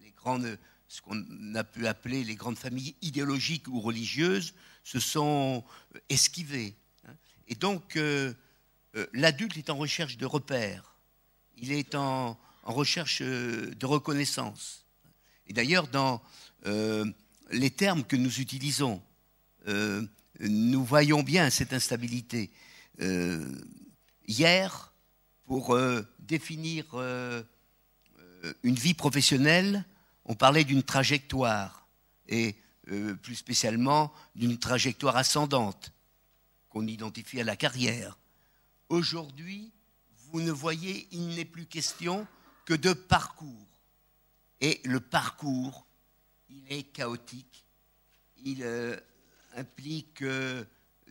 Les 0.00 0.12
grandes, 0.12 0.58
ce 0.86 1.02
qu'on 1.02 1.54
a 1.56 1.64
pu 1.64 1.88
appeler 1.88 2.22
les 2.22 2.36
grandes 2.36 2.58
familles 2.58 2.94
idéologiques 3.02 3.66
ou 3.66 3.80
religieuses 3.80 4.54
se 4.84 5.00
sont 5.00 5.64
esquivées. 6.08 6.76
Et 7.48 7.54
donc, 7.54 7.98
l'adulte 9.12 9.56
est 9.56 9.70
en 9.70 9.76
recherche 9.76 10.16
de 10.16 10.26
repères, 10.26 10.94
il 11.56 11.72
est 11.72 11.94
en, 11.94 12.38
recherche 12.64 13.22
de 13.22 13.86
reconnaissance. 13.86 14.84
Et 15.46 15.52
d'ailleurs, 15.52 15.88
dans 15.88 16.22
les 17.50 17.70
termes 17.70 18.04
que 18.04 18.16
nous 18.16 18.40
utilisons, 18.40 19.02
nous 20.40 20.84
voyons 20.84 21.22
bien 21.22 21.50
cette 21.50 21.72
instabilité. 21.72 22.50
Euh, 23.00 23.44
hier, 24.26 24.92
pour 25.46 25.74
euh, 25.74 26.02
définir 26.18 26.84
euh, 26.94 27.42
une 28.62 28.74
vie 28.74 28.94
professionnelle, 28.94 29.84
on 30.24 30.34
parlait 30.34 30.64
d'une 30.64 30.82
trajectoire, 30.82 31.88
et 32.28 32.56
plus 33.22 33.34
spécialement 33.34 34.12
d'une 34.34 34.58
trajectoire 34.58 35.16
ascendante 35.16 35.92
qu'on 36.68 36.86
identifie 36.86 37.40
à 37.40 37.44
la 37.44 37.56
carrière. 37.56 38.18
Aujourd'hui, 38.88 39.72
vous 40.30 40.40
ne 40.40 40.52
voyez, 40.52 41.08
il 41.12 41.28
n'est 41.34 41.44
plus 41.44 41.66
question 41.66 42.26
que 42.64 42.74
de 42.74 42.92
parcours. 42.92 43.66
Et 44.60 44.80
le 44.84 45.00
parcours, 45.00 45.86
il 46.50 46.64
est 46.70 46.82
chaotique, 46.82 47.64
il 48.44 48.62
implique 49.56 50.22
euh, 50.22 50.64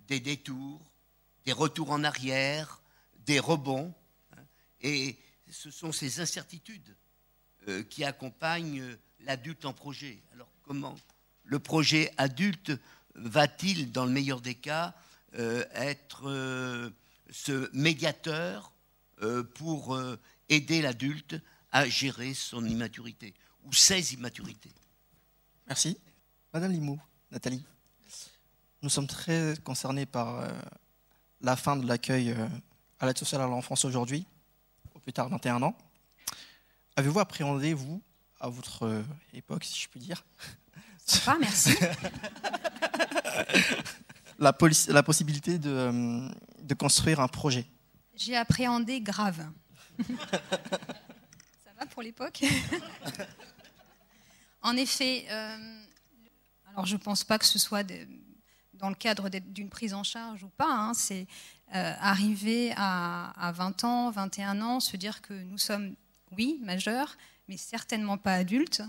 des 0.08 0.20
détours, 0.20 0.82
des 1.46 1.54
retours 1.54 1.92
en 1.92 2.04
arrière, 2.04 2.82
des 3.26 3.40
rebonds. 3.40 3.94
Hein, 4.34 4.42
et 4.82 5.18
ce 5.50 5.72
sont 5.72 5.92
ces 5.92 6.20
incertitudes 6.20 6.96
euh, 7.68 7.84
qui 7.84 8.04
accompagnent 8.04 8.82
euh, 8.82 9.00
l'adulte 9.22 9.66
en 9.66 9.74
projet. 9.74 10.22
Alors 10.34 10.50
comment 10.64 10.96
le 11.44 11.60
projet 11.60 12.14
adulte 12.18 12.72
va-t-il, 13.16 13.92
dans 13.92 14.06
le 14.06 14.12
meilleur 14.12 14.42
des 14.42 14.56
cas, 14.56 14.94
être 15.34 16.91
ce 17.29 17.69
médiateur 17.74 18.72
pour 19.55 20.00
aider 20.50 20.81
l'adulte 20.81 21.36
à 21.72 21.88
gérer 21.88 22.34
son 22.34 22.65
immaturité 22.65 23.34
ou 23.63 23.74
ses 23.74 24.13
immaturités 24.13 24.72
Merci. 25.67 25.98
Madame 26.53 26.72
Limou, 26.72 27.00
Nathalie. 27.29 27.63
Nous 28.81 28.89
sommes 28.89 29.07
très 29.07 29.55
concernés 29.65 30.05
par 30.05 30.39
euh, 30.39 30.48
la 31.41 31.57
fin 31.57 31.75
de 31.75 31.86
l'accueil 31.86 32.31
euh, 32.31 32.48
à 33.00 33.05
l'aide 33.05 33.17
sociale 33.17 33.41
à 33.41 33.48
l'enfance 33.48 33.84
aujourd'hui, 33.84 34.25
au 34.96 35.00
plus 35.00 35.12
tard 35.12 35.27
21 35.27 35.62
ans. 35.63 35.77
Avez-vous 36.96 37.19
appréhendé, 37.19 37.74
vous, 37.74 38.01
à 38.39 38.48
votre 38.48 38.84
euh, 38.84 39.03
époque, 39.34 39.65
si 39.65 39.81
je 39.81 39.89
puis 39.89 40.00
dire? 40.00 40.24
Pas, 41.25 41.38
merci. 41.38 41.75
la, 44.39 44.56
la, 44.88 45.03
possibilité 45.03 45.58
de, 45.58 46.29
de, 46.62 46.74
construire 46.74 47.20
un 47.20 47.27
projet 47.27 47.65
J'ai 48.15 48.36
appréhendé 48.36 49.01
grave. 49.01 49.46
Ça 50.08 51.72
va 51.79 51.85
pour 51.88 52.01
l'époque? 52.01 52.44
En 54.62 54.75
effet, 54.75 55.25
alors 56.72 56.85
je 56.85 56.96
ne 56.96 57.00
pense 57.00 57.24
pas 57.24 57.40
que 57.40 57.46
ce 57.46 57.57
soit 57.57 57.83
dans 58.74 58.90
le 58.90 58.96
cadre 58.96 59.29
d'une 59.29 59.70
prise 59.70 59.94
en 59.94 60.03
charge 60.03 60.44
ou 60.44 60.50
pas. 60.50 60.72
Hein, 60.72 60.94
c'est 60.94 61.27
euh, 61.75 61.94
arriver 62.00 62.74
à, 62.77 63.51
20 63.55 63.83
ans, 63.83 64.12
21 64.12 64.62
ans, 64.62 64.79
se 64.79 64.96
dire 64.98 65.22
que 65.22 65.33
nous 65.33 65.57
sommes, 65.57 65.96
oui, 66.38 66.59
majeurs, 66.64 67.18
mais 67.48 67.57
certainement 67.57 68.18
pas 68.18 68.33
adultes. 68.33 68.81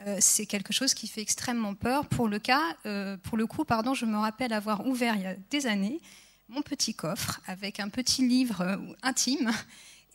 Euh, 0.00 0.16
c'est 0.20 0.46
quelque 0.46 0.72
chose 0.72 0.94
qui 0.94 1.06
fait 1.06 1.20
extrêmement 1.20 1.74
peur. 1.74 2.06
Pour 2.06 2.28
le 2.28 2.38
cas, 2.38 2.62
euh, 2.86 3.16
pour 3.18 3.38
le 3.38 3.46
coup, 3.46 3.64
pardon, 3.64 3.94
je 3.94 4.06
me 4.06 4.16
rappelle 4.16 4.52
avoir 4.52 4.86
ouvert 4.86 5.16
il 5.16 5.22
y 5.22 5.26
a 5.26 5.34
des 5.50 5.66
années 5.66 6.00
mon 6.48 6.62
petit 6.62 6.94
coffre 6.94 7.40
avec 7.46 7.80
un 7.80 7.88
petit 7.88 8.26
livre 8.26 8.78
intime 9.02 9.50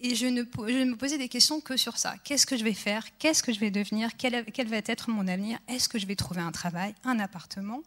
et 0.01 0.15
je 0.15 0.27
ne, 0.27 0.43
me 0.43 0.95
posais 0.95 1.17
des 1.17 1.27
questions 1.27 1.59
que 1.59 1.75
sur 1.75 1.97
ça. 1.97 2.15
Qu'est-ce 2.23 2.45
que 2.45 2.55
je 2.55 2.63
vais 2.63 2.73
faire? 2.73 3.05
Qu'est-ce 3.17 3.43
que 3.43 3.51
je 3.51 3.59
vais 3.59 3.71
devenir? 3.71 4.15
Quel, 4.17 4.45
quel 4.45 4.67
va 4.67 4.77
être 4.77 5.09
mon 5.09 5.27
avenir? 5.27 5.59
Est-ce 5.67 5.89
que 5.89 5.99
je 5.99 6.05
vais 6.05 6.15
trouver 6.15 6.41
un 6.41 6.51
travail, 6.51 6.95
un 7.03 7.19
appartement? 7.19 7.81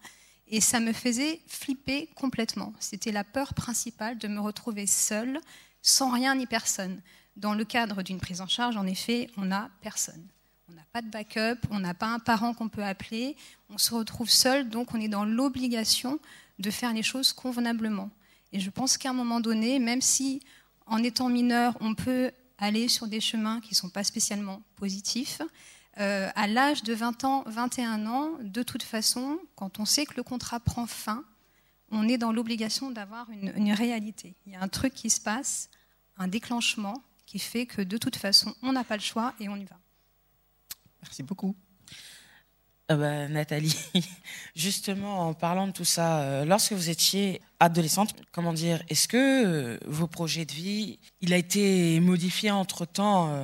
Et 0.49 0.61
ça 0.61 0.81
me 0.81 0.93
faisait 0.93 1.41
flipper 1.47 2.11
complètement. 2.15 2.75
C'était 2.81 3.13
la 3.13 3.25
peur 3.25 3.55
principale 3.55 4.19
de 4.19 4.29
me 4.29 4.41
retrouver 4.41 4.87
seule, 4.87 5.41
sans 5.81 6.11
rien 6.11 6.35
ni 6.35 6.47
personne. 6.47 7.01
Dans 7.37 7.55
le 7.55 7.65
cadre 7.65 8.03
d'une 8.03 8.21
prise 8.21 8.43
en 8.43 8.49
charge, 8.49 8.77
en 8.77 8.87
effet, 8.87 9.31
on 9.39 9.47
n'a 9.47 9.71
personne. 9.81 10.27
On 10.73 10.77
n'a 10.77 10.87
pas 10.93 11.03
de 11.03 11.11
backup, 11.11 11.67
on 11.71 11.81
n'a 11.81 11.93
pas 11.93 12.07
un 12.07 12.19
parent 12.19 12.55
qu'on 12.55 12.69
peut 12.69 12.85
appeler, 12.85 13.37
on 13.69 13.77
se 13.77 13.95
retrouve 13.95 14.31
seul, 14.31 14.71
donc 14.71 14.95
on 14.95 15.01
est 15.01 15.09
dans 15.09 15.25
l'obligation 15.25 16.19
de 16.59 16.71
faire 16.71 16.95
les 16.95 17.03
choses 17.03 17.33
convenablement. 17.33 18.11
Et 18.53 18.61
je 18.61 18.71
pense 18.71 18.97
qu'à 18.97 19.11
un 19.11 19.15
moment 19.15 19.41
donné, 19.41 19.79
même 19.79 20.01
si 20.01 20.41
en 20.87 21.03
étant 21.03 21.29
mineur, 21.29 21.77
on 21.81 21.95
peut 21.95 22.31
aller 22.59 22.89
sur 22.89 23.07
des 23.07 23.21
chemins 23.21 23.61
qui 23.61 23.71
ne 23.73 23.77
sont 23.77 23.91
pas 23.91 24.05
spécialement 24.05 24.63
positifs, 24.77 25.43
euh, 25.99 26.31
à 26.35 26.47
l'âge 26.47 26.83
de 26.85 26.95
20 26.95 27.25
ans, 27.25 27.45
21 27.47 28.07
ans, 28.07 28.31
de 28.41 28.63
toute 28.63 28.83
façon, 28.83 29.39
quand 29.57 29.79
on 29.79 29.85
sait 29.85 30.07
que 30.07 30.15
le 30.17 30.23
contrat 30.23 30.59
prend 30.59 30.87
fin, 30.87 31.23
on 31.91 32.09
est 32.09 32.17
dans 32.17 32.33
l'obligation 32.33 32.91
d'avoir 32.91 33.29
une, 33.31 33.73
réalité. 33.73 34.35
Il 34.47 34.53
y 34.53 34.57
a 34.57 34.63
un 34.63 34.69
truc 34.69 34.95
qui 34.95 35.11
se 35.11 35.21
passe, 35.21 35.69
un 36.17 36.29
déclenchement 36.29 37.03
qui 37.27 37.39
fait 37.39 37.67
que 37.67 37.83
de 37.83 37.99
toute 37.99 38.17
façon, 38.17 38.55
on 38.63 38.73
n'a 38.73 38.85
pas 38.85 38.97
le 38.97 39.03
choix 39.03 39.35
et 39.39 39.51
on 39.51 39.57
y 39.57 39.65
va. 39.65 39.77
Merci 41.03 41.23
beaucoup. 41.23 41.57
Ah 42.89 42.97
bah, 42.97 43.29
Nathalie, 43.29 43.77
justement, 44.55 45.29
en 45.29 45.35
parlant 45.35 45.67
de 45.67 45.73
tout 45.73 45.85
ça, 45.85 46.21
euh, 46.21 46.45
lorsque 46.45 46.73
vous 46.73 46.91
étiez 46.91 47.41
adolescente, 47.61 48.15
comment 48.33 48.53
dire, 48.53 48.83
est-ce 48.89 49.09
que 49.09 49.17
euh, 49.17 49.79
vos 49.87 50.07
projets 50.07 50.45
de 50.45 50.53
vie, 50.53 50.99
il 51.21 51.33
a 51.33 51.37
été 51.37 52.01
modifié 52.01 52.51
entre 52.51 52.85
temps, 52.85 53.35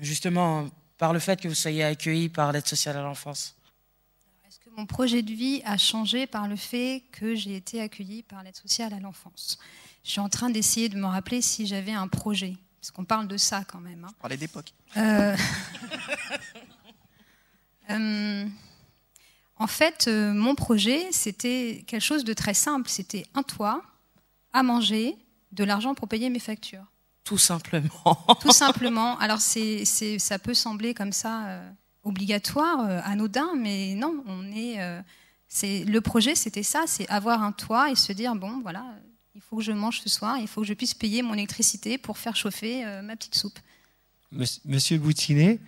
justement, 0.00 0.68
par 0.98 1.12
le 1.12 1.20
fait 1.20 1.40
que 1.40 1.48
vous 1.48 1.54
soyez 1.54 1.84
accueilli 1.84 2.28
par 2.28 2.52
l'aide 2.52 2.66
sociale 2.66 2.96
à 2.96 3.02
l'enfance? 3.02 3.56
Est-ce 4.46 4.60
que 4.60 4.70
mon 4.76 4.84
projet 4.86 5.22
de 5.22 5.32
vie 5.32 5.62
a 5.64 5.78
changé 5.78 6.26
par 6.26 6.46
le 6.46 6.56
fait 6.56 7.02
que 7.12 7.34
j'ai 7.34 7.56
été 7.56 7.80
accueillie 7.80 8.22
par 8.22 8.42
l'aide 8.42 8.56
sociale 8.56 8.92
à 8.92 9.00
l'enfance? 9.00 9.58
Je 10.04 10.10
suis 10.10 10.20
en 10.20 10.28
train 10.28 10.50
d'essayer 10.50 10.88
de 10.88 10.96
me 10.96 11.06
rappeler 11.06 11.40
si 11.40 11.66
j'avais 11.66 11.92
un 11.92 12.08
projet, 12.08 12.56
parce 12.80 12.90
qu'on 12.90 13.04
parle 13.04 13.28
de 13.28 13.36
ça 13.36 13.64
quand 13.64 13.80
même. 13.80 14.04
Hein. 14.04 14.12
Parler 14.20 14.36
d'époque. 14.36 14.74
Euh, 17.90 18.46
en 19.56 19.66
fait, 19.66 20.06
euh, 20.08 20.32
mon 20.32 20.54
projet, 20.54 21.06
c'était 21.12 21.84
quelque 21.86 22.02
chose 22.02 22.24
de 22.24 22.32
très 22.32 22.54
simple. 22.54 22.88
C'était 22.88 23.26
un 23.34 23.42
toit, 23.42 23.82
à 24.52 24.62
manger, 24.62 25.16
de 25.52 25.64
l'argent 25.64 25.94
pour 25.94 26.08
payer 26.08 26.30
mes 26.30 26.38
factures. 26.38 26.84
Tout 27.24 27.38
simplement. 27.38 28.26
Tout 28.40 28.52
simplement. 28.52 29.18
Alors, 29.18 29.40
c'est, 29.40 29.84
ça 30.18 30.38
peut 30.38 30.54
sembler 30.54 30.94
comme 30.94 31.12
ça 31.12 31.46
euh, 31.46 31.70
obligatoire, 32.04 32.80
anodin, 33.04 33.50
mais 33.56 33.94
non, 33.94 34.24
on 34.26 34.50
est. 34.52 34.78
C'est, 35.48 35.84
le 35.84 36.00
projet, 36.00 36.34
c'était 36.34 36.62
ça 36.62 36.84
c'est 36.86 37.06
avoir 37.10 37.42
un 37.42 37.52
toit 37.52 37.90
et 37.90 37.94
se 37.94 38.12
dire 38.12 38.34
bon, 38.34 38.60
voilà, 38.62 38.86
il 39.34 39.42
faut 39.42 39.56
que 39.56 39.62
je 39.62 39.72
mange 39.72 40.00
ce 40.00 40.08
soir, 40.08 40.38
il 40.38 40.48
faut 40.48 40.62
que 40.62 40.66
je 40.66 40.72
puisse 40.72 40.94
payer 40.94 41.20
mon 41.20 41.34
électricité 41.34 41.98
pour 41.98 42.16
faire 42.16 42.34
chauffer 42.34 42.84
ma 43.02 43.16
petite 43.16 43.34
soupe. 43.34 43.58
Monsieur 44.32 44.98
Boutinet, 44.98 45.58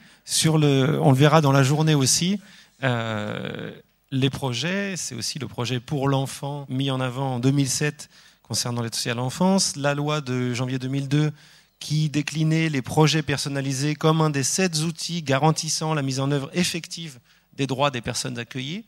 on 0.47 0.59
le 0.59 1.13
verra 1.13 1.41
dans 1.41 1.53
la 1.53 1.63
journée 1.63 1.95
aussi. 1.95 2.41
les 2.83 4.31
projets, 4.31 4.97
c'est 4.97 5.15
aussi 5.15 5.39
le 5.39 5.49
projet 5.49 5.81
pour 5.81 6.09
l'enfant 6.09 6.67
mis 6.69 6.91
en 6.91 7.01
avant 7.01 7.35
en 7.35 7.41
2007 7.41 8.09
concernant 8.43 8.83
l'aide 8.83 8.95
sociale 8.95 9.19
à 9.19 9.23
l'enfance, 9.23 9.77
la 9.77 9.95
loi 9.95 10.21
de 10.21 10.55
janvier 10.55 10.79
2002 10.79 11.33
qui 11.79 12.09
déclinait 12.09 12.71
les 12.71 12.83
projets 12.83 13.23
personnalisés 13.23 13.95
comme 13.95 14.21
un 14.21 14.31
des 14.31 14.43
sept 14.43 14.79
outils 14.79 15.23
garantissant 15.23 15.93
la 15.93 16.03
mise 16.03 16.21
en 16.21 16.31
œuvre 16.31 16.51
effective 16.55 17.19
des 17.55 17.67
droits 17.67 17.91
des 17.91 18.01
personnes 18.01 18.39
accueillies. 18.39 18.85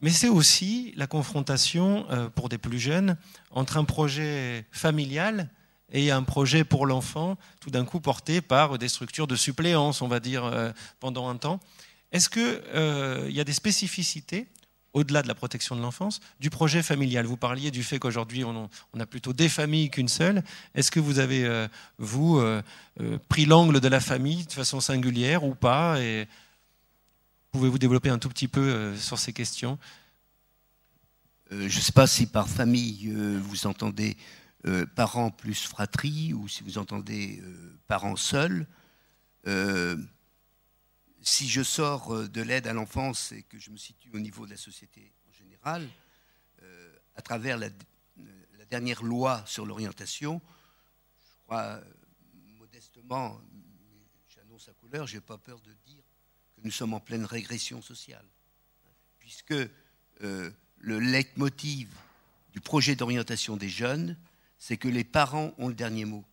Mais 0.00 0.10
c'est 0.10 0.28
aussi 0.28 0.92
la 0.96 1.06
confrontation, 1.06 2.06
euh, 2.10 2.28
pour 2.28 2.48
des 2.48 2.58
plus 2.58 2.78
jeunes, 2.78 3.16
entre 3.50 3.76
un 3.78 3.84
projet 3.84 4.66
familial 4.70 5.48
et 5.92 6.10
un 6.10 6.22
projet 6.22 6.64
pour 6.64 6.86
l'enfant, 6.86 7.38
tout 7.60 7.70
d'un 7.70 7.84
coup 7.84 8.00
porté 8.00 8.40
par 8.40 8.78
des 8.78 8.88
structures 8.88 9.26
de 9.26 9.36
suppléance, 9.36 10.02
on 10.02 10.08
va 10.08 10.20
dire, 10.20 10.44
euh, 10.44 10.72
pendant 11.00 11.28
un 11.28 11.36
temps. 11.36 11.60
Est-ce 12.12 12.28
qu'il 12.28 12.42
euh, 12.74 13.28
y 13.30 13.40
a 13.40 13.44
des 13.44 13.52
spécificités 13.52 14.46
au-delà 14.92 15.20
de 15.22 15.28
la 15.28 15.34
protection 15.34 15.76
de 15.76 15.82
l'enfance, 15.82 16.20
du 16.40 16.48
projet 16.48 16.82
familial? 16.82 17.26
Vous 17.26 17.36
parliez 17.36 17.70
du 17.70 17.82
fait 17.82 17.98
qu'aujourd'hui, 17.98 18.44
on, 18.44 18.70
a 18.98 19.06
plutôt 19.06 19.32
des 19.32 19.48
familles 19.48 19.90
qu'une 19.90 20.08
seule. 20.08 20.42
Est-ce 20.74 20.90
que 20.90 21.00
vous 21.00 21.18
avez, 21.18 21.44
euh, 21.44 21.68
vous, 21.98 22.38
euh, 22.38 22.62
pris 23.28 23.44
l'angle 23.44 23.80
de 23.80 23.88
la 23.88 24.00
famille 24.00 24.46
de 24.46 24.52
façon 24.52 24.80
singulière 24.80 25.44
ou 25.44 25.54
pas? 25.54 25.98
Pouvez-vous 27.52 27.78
développer 27.78 28.08
un 28.08 28.18
tout 28.18 28.28
petit 28.30 28.48
peu 28.48 28.94
sur 28.96 29.18
ces 29.18 29.32
questions? 29.32 29.78
Je 31.50 31.64
ne 31.64 31.68
sais 31.68 31.92
pas 31.92 32.06
si 32.06 32.26
par 32.26 32.48
famille, 32.48 33.12
vous 33.12 33.66
entendez 33.66 34.16
parents 34.94 35.30
plus 35.30 35.64
fratrie 35.64 36.34
ou 36.34 36.48
si 36.48 36.62
vous 36.62 36.78
entendez 36.78 37.42
parents 37.86 38.16
seuls 38.16 38.66
si 41.26 41.48
je 41.48 41.62
sors 41.62 42.14
euh, 42.14 42.28
de 42.28 42.40
l'aide 42.40 42.68
à 42.68 42.72
l'enfance 42.72 43.32
et 43.32 43.42
que 43.42 43.58
je 43.58 43.70
me 43.70 43.76
situe 43.76 44.10
au 44.14 44.20
niveau 44.20 44.46
de 44.46 44.52
la 44.52 44.56
société 44.56 45.12
en 45.28 45.32
général, 45.32 45.88
euh, 46.62 46.96
à 47.16 47.22
travers 47.22 47.58
la, 47.58 47.68
dernière 48.70 49.04
loi 49.04 49.44
sur 49.46 49.64
l'orientation, 49.64 50.42
je 51.20 51.42
crois 51.44 51.62
euh, 51.62 51.84
modestement, 52.58 53.40
j'annonce 54.28 54.68
à 54.68 54.72
couleur, 54.72 55.06
je 55.06 55.14
n'ai 55.14 55.20
pas 55.20 55.38
peur 55.38 55.60
de 55.60 55.72
dire 55.86 56.02
que 56.56 56.62
nous 56.64 56.72
sommes 56.72 56.92
en 56.92 56.98
pleine 56.98 57.24
régression 57.24 57.80
sociale, 57.80 58.26
puisque 59.20 59.54
le 60.18 60.98
leitmotiv 60.98 61.94
du 62.52 62.60
projet 62.60 62.96
d'orientation 62.96 63.56
des 63.56 63.68
jeunes, 63.68 64.16
c'est 64.58 64.76
que 64.76 64.88
les 64.88 65.04
parents 65.04 65.54
ont 65.58 65.68
le 65.68 65.74
dernier 65.74 66.04
mot. 66.04 66.24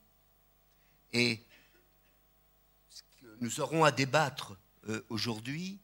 Et 1.12 1.44
nous 3.40 3.60
aurons 3.60 3.84
à 3.84 3.92
débattre 3.92 4.58
euh, 4.90 5.02
aujourd'hui, 5.10 5.80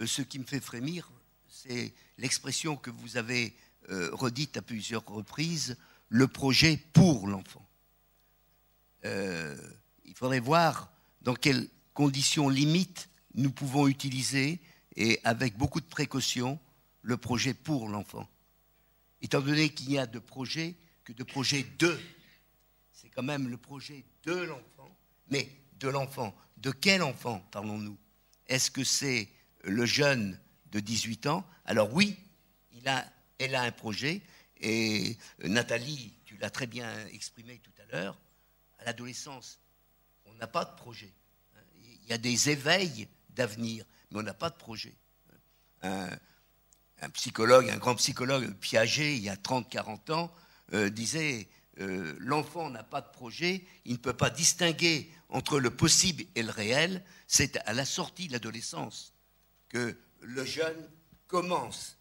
euh, 0.00 0.06
ce 0.06 0.22
qui 0.22 0.38
me 0.38 0.44
fait 0.44 0.60
frémir, 0.60 1.10
c'est 1.48 1.94
l'expression 2.18 2.76
que 2.76 2.90
vous 2.90 3.16
avez 3.16 3.56
euh, 3.90 4.10
redite 4.12 4.56
à 4.56 4.62
plusieurs 4.62 5.04
reprises, 5.06 5.76
le 6.08 6.28
projet 6.28 6.76
pour 6.92 7.26
l'enfant. 7.26 7.66
il 9.04 10.14
faudrait 10.14 10.40
voir 10.40 10.90
dans 11.20 11.34
quelles 11.34 11.68
conditions 11.94 12.48
limites 12.48 13.08
nous 13.34 13.50
pouvons 13.50 13.86
utiliser, 13.86 14.60
et 14.96 15.20
avec 15.24 15.56
beaucoup 15.56 15.80
de 15.80 15.86
précaution, 15.86 16.58
le 17.02 17.16
projet 17.16 17.54
pour 17.54 17.88
l'enfant. 17.88 18.28
Étant 19.20 19.40
donné 19.40 19.68
qu'il 19.68 19.88
n'y 19.88 19.98
a 19.98 20.06
de 20.06 20.18
projet 20.18 20.76
que 21.06 21.12
de 21.12 21.22
projet 21.22 21.64
de, 21.78 21.98
c'est 22.90 23.08
quand 23.10 23.22
même 23.22 23.48
le 23.48 23.56
projet 23.56 24.04
de 24.24 24.34
l'enfant, 24.34 24.98
mais 25.28 25.48
de 25.78 25.88
l'enfant. 25.88 26.36
De 26.56 26.72
quel 26.72 27.00
enfant 27.00 27.38
parlons-nous? 27.52 27.96
Est-ce 28.48 28.72
que 28.72 28.82
c'est 28.82 29.28
le 29.62 29.86
jeune 29.86 30.38
de 30.72 30.80
18 30.80 31.26
ans? 31.28 31.48
Alors 31.64 31.94
oui, 31.94 32.18
il 32.72 32.88
a, 32.88 33.06
elle 33.38 33.54
a 33.54 33.62
un 33.62 33.70
projet. 33.70 34.20
Et 34.60 35.16
euh, 35.44 35.48
Nathalie, 35.48 36.12
tu 36.24 36.36
l'as 36.38 36.50
très 36.50 36.66
bien 36.66 36.90
exprimé 37.08 37.60
tout 37.60 37.82
à 37.82 37.84
l'heure, 37.92 38.18
à 38.80 38.84
l'adolescence, 38.84 39.60
on 40.24 40.34
n'a 40.34 40.48
pas 40.48 40.64
de 40.64 40.74
projet. 40.74 41.12
Il 42.02 42.10
y 42.10 42.12
a 42.12 42.18
des 42.18 42.50
éveils 42.50 43.06
d'avenir, 43.30 43.84
mais 44.10 44.18
on 44.18 44.22
n'a 44.22 44.34
pas 44.34 44.50
de 44.50 44.56
projet. 44.56 44.94
Un, 45.82 46.08
psychologue, 47.12 47.70
un 47.70 47.76
grand 47.76 47.94
psychologue, 47.94 48.52
Piaget, 48.54 49.16
il 49.16 49.22
y 49.22 49.28
a 49.28 49.36
30-40 49.36 50.12
ans, 50.12 50.34
euh, 50.72 50.90
disait 50.90 51.48
euh, 51.80 52.16
l'enfant 52.18 52.70
n'a 52.70 52.82
pas 52.82 53.00
de 53.00 53.10
projet, 53.10 53.64
il 53.84 53.92
ne 53.92 53.98
peut 53.98 54.16
pas 54.16 54.30
distinguer 54.30 55.10
entre 55.28 55.60
le 55.60 55.70
possible 55.70 56.24
et 56.34 56.42
le 56.42 56.50
réel. 56.50 57.04
C'est 57.26 57.56
à 57.66 57.72
la 57.72 57.84
sortie 57.84 58.28
de 58.28 58.32
l'adolescence 58.32 59.12
que 59.68 59.96
le 60.20 60.44
jeune 60.44 60.90
commence 61.28 61.98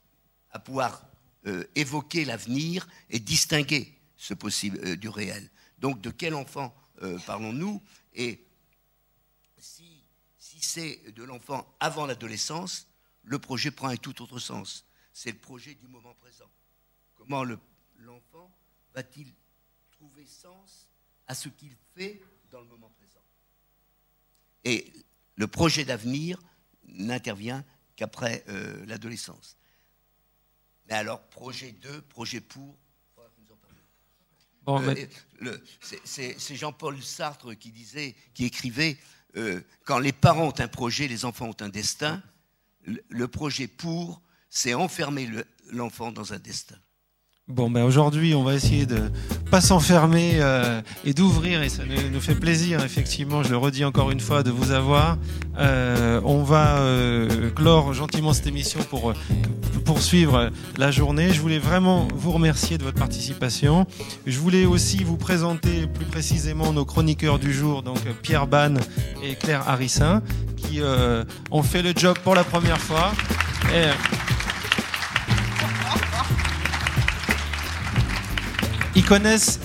à 0.51 0.59
pouvoir 0.59 1.05
euh, 1.45 1.65
évoquer 1.75 2.25
l'avenir 2.25 2.87
et 3.09 3.19
distinguer 3.19 3.93
ce 4.17 4.33
possible 4.33 4.97
du 4.97 5.09
réel. 5.09 5.49
Donc 5.77 6.01
de 6.01 6.09
quel 6.09 6.33
enfant 6.33 6.75
parlons-nous? 7.25 7.83
Et 8.13 8.47
si, 9.57 10.05
si 10.39 10.61
c'est 10.61 11.11
de 11.11 11.23
l'enfant 11.23 11.75
avant 11.81 12.05
l'adolescence, 12.05 12.87
le 13.23 13.37
projet 13.37 13.71
prend 13.71 13.89
un 13.89 13.97
tout 13.97 14.21
autre 14.21 14.39
sens. 14.39 14.85
C'est 15.11 15.31
le 15.31 15.37
projet 15.37 15.75
du 15.75 15.87
moment 15.87 16.13
présent. 16.15 16.49
Comment 17.15 17.43
l'enfant 18.05 18.55
va-t-il 18.93 19.33
trouver 19.91 20.25
sens 20.25 20.89
à 21.27 21.35
ce 21.35 21.49
qu'il 21.49 21.75
fait 21.95 22.21
dans 22.49 22.61
le 22.61 22.67
moment 22.67 22.89
présent? 22.91 23.23
Et 24.63 24.91
le 25.35 25.47
projet 25.47 25.85
d'avenir 25.85 26.39
n'intervient 26.83 27.65
qu'après 27.95 28.43
euh, 28.47 28.85
l'adolescence. 28.85 29.57
Mais 30.87 30.95
alors, 30.95 31.21
projet 31.27 31.71
2, 31.71 32.01
projet 32.03 32.41
pour, 32.41 32.77
Bon, 34.65 34.81
euh, 34.81 35.57
C'est 36.03 36.55
Jean-Paul 36.55 37.01
Sartre 37.03 37.55
qui 37.55 37.71
disait, 37.71 38.15
qui 38.33 38.45
écrivait, 38.45 38.97
euh, 39.37 39.61
quand 39.83 39.99
les 39.99 40.11
parents 40.11 40.47
ont 40.47 40.59
un 40.59 40.67
projet, 40.67 41.07
les 41.07 41.23
enfants 41.23 41.49
ont 41.49 41.63
un 41.63 41.69
destin. 41.69 42.23
Le, 42.83 43.27
projet 43.27 43.67
pour, 43.67 44.21
c'est 44.49 44.73
enfermer 44.73 45.29
l'enfant 45.71 46.11
dans 46.11 46.33
un 46.33 46.39
destin. 46.39 46.77
Bon, 47.47 47.69
ben 47.69 47.83
aujourd'hui, 47.83 48.33
on 48.33 48.41
va 48.41 48.55
essayer 48.55 48.87
de 48.87 49.11
pas 49.51 49.61
s'enfermer 49.61 50.39
euh, 50.39 50.81
et 51.05 51.13
d'ouvrir, 51.13 51.61
et 51.61 51.69
ça 51.69 51.83
nous, 51.85 52.19
fait 52.19 52.33
plaisir, 52.33 52.83
effectivement, 52.83 53.43
je 53.43 53.49
le 53.49 53.57
redis 53.57 53.85
encore 53.85 54.09
une 54.09 54.19
fois, 54.19 54.41
de 54.41 54.49
vous 54.49 54.71
avoir. 54.71 55.19
Euh, 55.59 56.19
on 56.25 56.41
va 56.41 56.79
euh, 56.79 57.51
clore 57.51 57.93
gentiment 57.93 58.33
cette 58.33 58.47
émission 58.47 58.79
pour 58.89 59.13
poursuivre 59.85 60.49
la 60.79 60.89
journée. 60.89 61.33
Je 61.33 61.39
voulais 61.39 61.59
vraiment 61.59 62.07
vous 62.15 62.31
remercier 62.31 62.79
de 62.79 62.83
votre 62.83 62.97
participation. 62.97 63.85
Je 64.25 64.39
voulais 64.39 64.65
aussi 64.65 65.03
vous 65.03 65.17
présenter 65.17 65.85
plus 65.85 66.05
précisément 66.05 66.73
nos 66.73 66.83
chroniqueurs 66.83 67.37
du 67.37 67.53
jour, 67.53 67.83
donc 67.83 67.99
Pierre 68.23 68.47
Bann 68.47 68.79
et 69.23 69.35
Claire 69.35 69.69
Harrissin, 69.69 70.23
qui 70.57 70.81
ont 71.51 71.61
fait 71.61 71.83
le 71.83 71.93
job 71.95 72.17
pour 72.23 72.33
la 72.33 72.43
première 72.43 72.79
fois. 72.79 73.11
Ils 78.97 79.03
connaissent, 79.03 79.59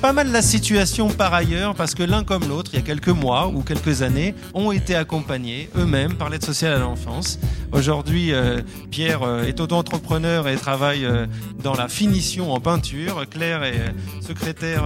pas 0.00 0.12
mal 0.12 0.32
la 0.32 0.42
situation 0.42 1.08
par 1.08 1.32
ailleurs 1.32 1.76
parce 1.76 1.94
que 1.94 2.02
l'un 2.02 2.24
comme 2.24 2.48
l'autre, 2.48 2.72
il 2.72 2.80
y 2.80 2.82
a 2.82 2.84
quelques 2.84 3.08
mois 3.08 3.46
ou 3.46 3.62
quelques 3.62 4.02
années, 4.02 4.34
ont 4.52 4.72
été 4.72 4.96
accompagnés 4.96 5.70
eux-mêmes 5.76 6.14
par 6.14 6.28
l'aide 6.28 6.44
sociale 6.44 6.72
à 6.72 6.78
l'enfance. 6.78 7.38
Aujourd'hui, 7.74 8.32
euh, 8.32 8.60
Pierre 8.92 9.24
euh, 9.24 9.42
est 9.42 9.58
auto-entrepreneur 9.58 10.46
et 10.46 10.54
travaille 10.54 11.04
euh, 11.04 11.26
dans 11.60 11.74
la 11.74 11.88
finition 11.88 12.52
en 12.52 12.60
peinture. 12.60 13.24
Claire 13.28 13.64
est 13.64 13.92
secrétaire 14.20 14.84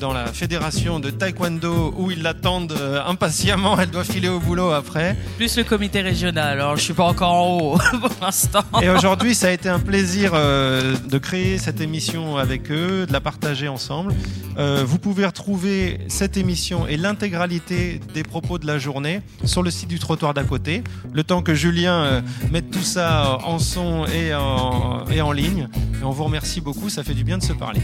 dans 0.00 0.12
la 0.12 0.26
fédération 0.26 1.00
de 1.00 1.10
taekwondo 1.10 1.94
où 1.98 2.10
ils 2.10 2.22
l'attendent 2.22 2.74
impatiemment. 3.06 3.78
Elle 3.78 3.90
doit 3.90 4.04
filer 4.04 4.28
au 4.28 4.40
boulot 4.40 4.70
après. 4.70 5.16
Plus 5.36 5.56
le 5.56 5.64
comité 5.64 6.00
régional. 6.00 6.60
Alors 6.60 6.76
je 6.76 6.82
suis 6.82 6.94
pas 6.94 7.04
encore 7.04 7.32
en 7.32 7.58
haut 7.58 7.78
pour 8.00 8.10
l'instant. 8.22 8.64
Et 8.80 8.88
aujourd'hui, 8.88 9.34
ça 9.34 9.48
a 9.48 9.50
été 9.50 9.68
un 9.68 9.80
plaisir 9.80 10.32
de 10.32 11.18
créer 11.18 11.58
cette 11.58 11.80
émission 11.80 12.36
avec 12.36 12.70
eux 12.70 13.06
de 13.06 13.12
la 13.12 13.20
partager 13.20 13.68
ensemble. 13.68 14.14
Vous 14.56 14.98
pouvez 14.98 15.26
retrouver 15.26 15.98
cette 16.08 16.36
émission 16.36 16.86
et 16.86 16.96
l'intégralité 16.96 18.00
des 18.14 18.22
propos 18.22 18.58
de 18.58 18.66
la 18.66 18.78
journée 18.78 19.20
sur 19.44 19.62
le 19.62 19.70
site 19.70 19.88
du 19.88 19.98
trottoir 19.98 20.32
d'à 20.32 20.44
côté. 20.44 20.82
Le 21.12 21.24
temps 21.24 21.42
que 21.42 21.54
Julien 21.54 21.97
euh, 22.04 22.20
mette 22.50 22.70
tout 22.70 22.82
ça 22.82 23.38
en 23.44 23.58
son 23.58 24.06
et 24.06 24.34
en, 24.34 25.04
et 25.10 25.20
en 25.20 25.32
ligne. 25.32 25.68
Et 26.00 26.04
on 26.04 26.10
vous 26.10 26.24
remercie 26.24 26.60
beaucoup, 26.60 26.88
ça 26.88 27.02
fait 27.04 27.14
du 27.14 27.24
bien 27.24 27.38
de 27.38 27.42
se 27.42 27.52
parler. 27.52 27.82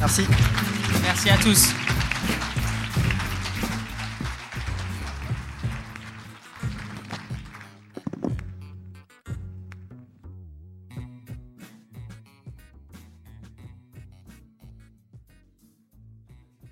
Merci. 0.00 0.26
Merci 1.02 1.30
à 1.30 1.36
tous. 1.36 1.74